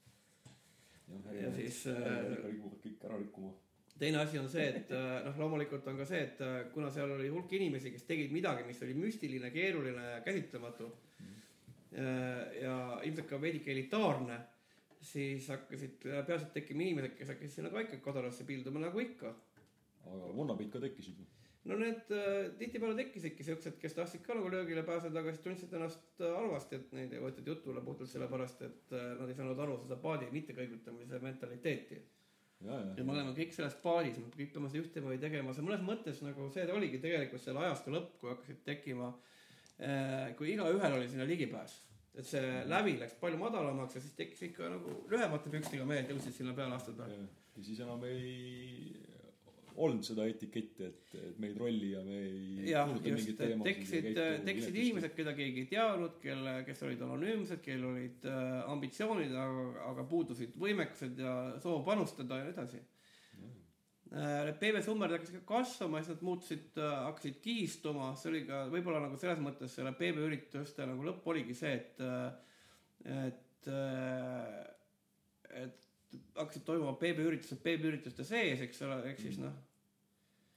[1.42, 2.08] Ja siis, äh,
[2.44, 3.52] ripuvad kõik ära rikkuma.
[3.98, 7.12] teine asi on see, et äh, noh, loomulikult on ka see, et äh, kuna seal
[7.14, 10.90] oli hulk inimesi, kes tegid midagi, mis oli müstiline, keeruline ja käsitlematu
[11.94, 12.76] ja
[13.06, 14.40] ilmselt ka veidike elitaarne,
[14.98, 19.30] siis hakkasid peaasjalt tekkima inimesed, kes hakkasid sinna ka ikka kodarasse pilduma nagu ikka.
[20.04, 21.28] aga vonnapid ka tekkisid ju.
[21.64, 25.72] No need äh, tihtipeale tekkisidki siuksed, kes tahtsid ka nagu löögile pääseda, aga siis tundsid
[25.76, 29.62] ennast äh, halvasti, et neid ei võetud jutule puhtalt sellepärast, et äh, nad ei saanud
[29.64, 32.02] aru seda paadi mittekõigutamise mentaliteeti.
[32.66, 36.20] ja, ja me oleme kõik selles paadis, me peame seda ühtemoodi tegema, see mõnes mõttes
[36.24, 39.10] nagu see oligi tegelikult selle ajastu lõpp, kui hakkasid tekkima,
[40.38, 41.80] kui igaühel oli sinna ligipääs.
[42.14, 46.36] et see lävi läks palju madalamaks ja siis tekkis ikka nagu lühemate pükstega mehed tõusid
[46.36, 47.24] sinna peale astuda ja
[47.58, 48.94] siis enam ei
[49.74, 54.08] olnud seda etiketti, et, et me ei trolli ja me ei puuduta just, ja tekkisid,
[54.46, 59.68] tekkisid inimesed, keda keegi ei teadnud, kelle, kes olid anonüümsed, kellel olid äh, ambitsioonid, aga,
[59.90, 62.82] aga puudusid võimekused ja soov panustada ja nii edasi.
[64.14, 69.18] Need PV-summerd hakkasid ka kasvama, siis nad muutusid, hakkasid kihistuma, see oli ka võib-olla nagu
[69.18, 72.04] selles mõttes selle PV-ürituste nagu lõpp oligi see, et,
[73.10, 73.72] et,
[75.64, 75.83] et
[76.36, 79.54] hakkasid toimuma PV-üritused PV-ürituste sees, eks ole, ehk siis noh,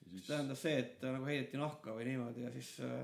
[0.04, 3.02] ja siis, tähendas see, et äh, nagu heideti nahka või niimoodi ja siis äh,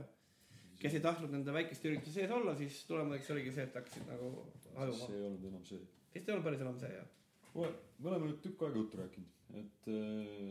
[0.81, 4.31] kes ei tahtnud nende väikeste ürituste sees olla, siis tulemuseks oligi see, et hakkasid nagu
[4.53, 5.05] siis hajuma.
[5.05, 5.81] see ei olnud enam see.
[6.15, 7.11] vist ei olnud päris enam see jah.
[7.55, 10.49] me oleme nüüd tükk aega juttu rääkinud, et äh,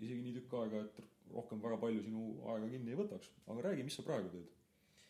[0.00, 1.02] isegi nii tükk aega, et
[1.34, 2.24] rohkem väga palju sinu
[2.54, 4.56] aega kinni ei võtaks, aga räägi, mis sa praegu teed?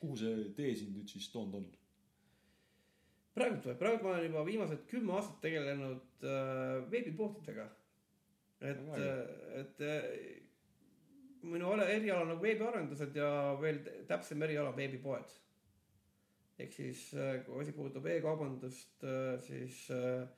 [0.00, 1.70] kuhu see tee sind nüüd siis toonud on?
[3.34, 7.68] Praegult või, praegult ma olen juba viimased kümme aastat tegelenud äh, veebipoodidega.
[8.60, 9.12] et Väga,
[9.60, 10.08] et äh,
[11.42, 15.30] minu ala- eriala on nagu veebiarendused ja veel tä- täpsem eriala veebipoed.
[16.60, 19.00] ehk siis äh, kui asi puudutab e-kaubandust,
[19.46, 20.28] siis äh,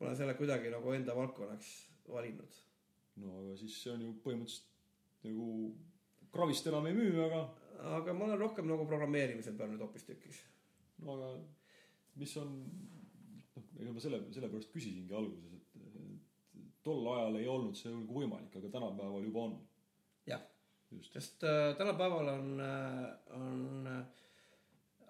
[0.00, 1.68] ma olen selle kuidagi nagu enda valdkonnaks
[2.10, 2.56] valinud
[3.22, 4.70] no aga siis see on ju põhimõtteliselt
[5.28, 5.48] nagu
[6.34, 7.42] kravist enam ei müü, aga
[7.98, 10.40] aga ma olen rohkem nagu programmeerimise peal nüüd hoopistükkis.
[11.04, 11.28] no aga
[12.20, 12.56] mis on,
[13.56, 15.68] noh, ega ma selle, sellepärast küsisingi alguses, et,
[16.82, 19.54] tol ajal ei olnud see nagu võimalik, aga tänapäeval juba on.
[20.26, 20.42] jah,
[21.12, 23.06] sest äh, tänapäeval on äh,,
[23.38, 24.02] on äh,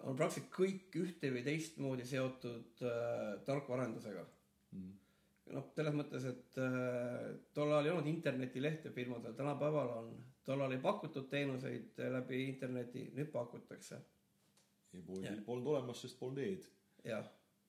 [0.08, 4.24] on praktiliselt kõik ühte või teistmoodi seotud äh, tarkvararendusega
[4.74, 4.92] mm..
[5.56, 10.12] noh, selles mõttes, et äh, tol ajal ei olnud internetilehte firmadel, tänapäeval on.
[10.46, 14.00] tol ajal ei pakutud teenuseid äh, läbi interneti, nüüd pakutakse.
[14.92, 15.42] e-poodi Jah.
[15.46, 16.70] polnud olemas, sest polnud e-d,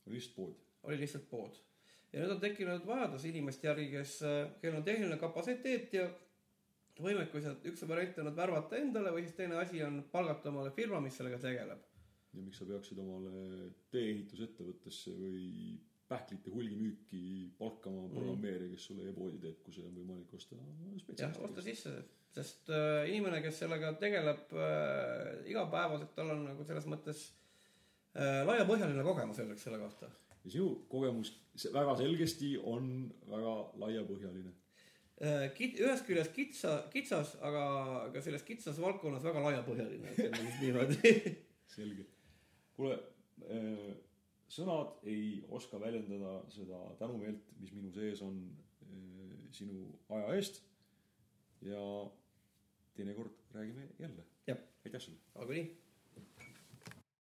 [0.08, 0.56] oli lihtsalt pood.
[0.84, 1.56] oli lihtsalt pood.
[2.14, 4.20] ja nüüd on tekkinud vajadus inimeste järgi, kes,
[4.62, 6.10] kellel on tehniline kapatsiteet ja
[7.02, 10.74] võimekus, et üks variant on nad värvata endale või siis teine asi on palgata omale
[10.76, 11.82] firma, mis sellega tegeleb.
[12.34, 15.80] ja miks sa peaksid omale tee-ehitusettevõttesse või
[16.10, 21.46] pähklite hulgimüüki palkama programmeerija, kes sulle e-poodi teeb, kui see on võimalik osta jah, spetsialisti
[21.48, 21.94] osta sisse,
[22.36, 27.43] sest äh, inimene, kes sellega tegeleb äh, igapäevaselt, tal on nagu selles mõttes äh,
[28.14, 30.10] laiapõhjaline kogemus öeldakse selle kohta.
[30.44, 31.32] ja sinu kogemus
[31.74, 32.92] väga selgesti on
[33.30, 34.52] väga laiapõhjaline.
[35.24, 37.64] Äh, Kit-, ühest küljest kitsa, kitsas, aga
[38.14, 41.14] ka selles kitsas valdkonnas väga laiapõhjaline, ütleme siis niimoodi.
[41.76, 42.06] selge.
[42.78, 42.98] kuule,
[44.54, 48.42] sõnad ei oska väljendada seda tänumeelt, mis minu sees on
[49.54, 50.62] sinu aja eest.
[51.62, 51.80] ja
[52.94, 54.26] teinekord räägime jälle.
[54.48, 55.20] jah, aitäh sulle.
[55.36, 55.83] aga nii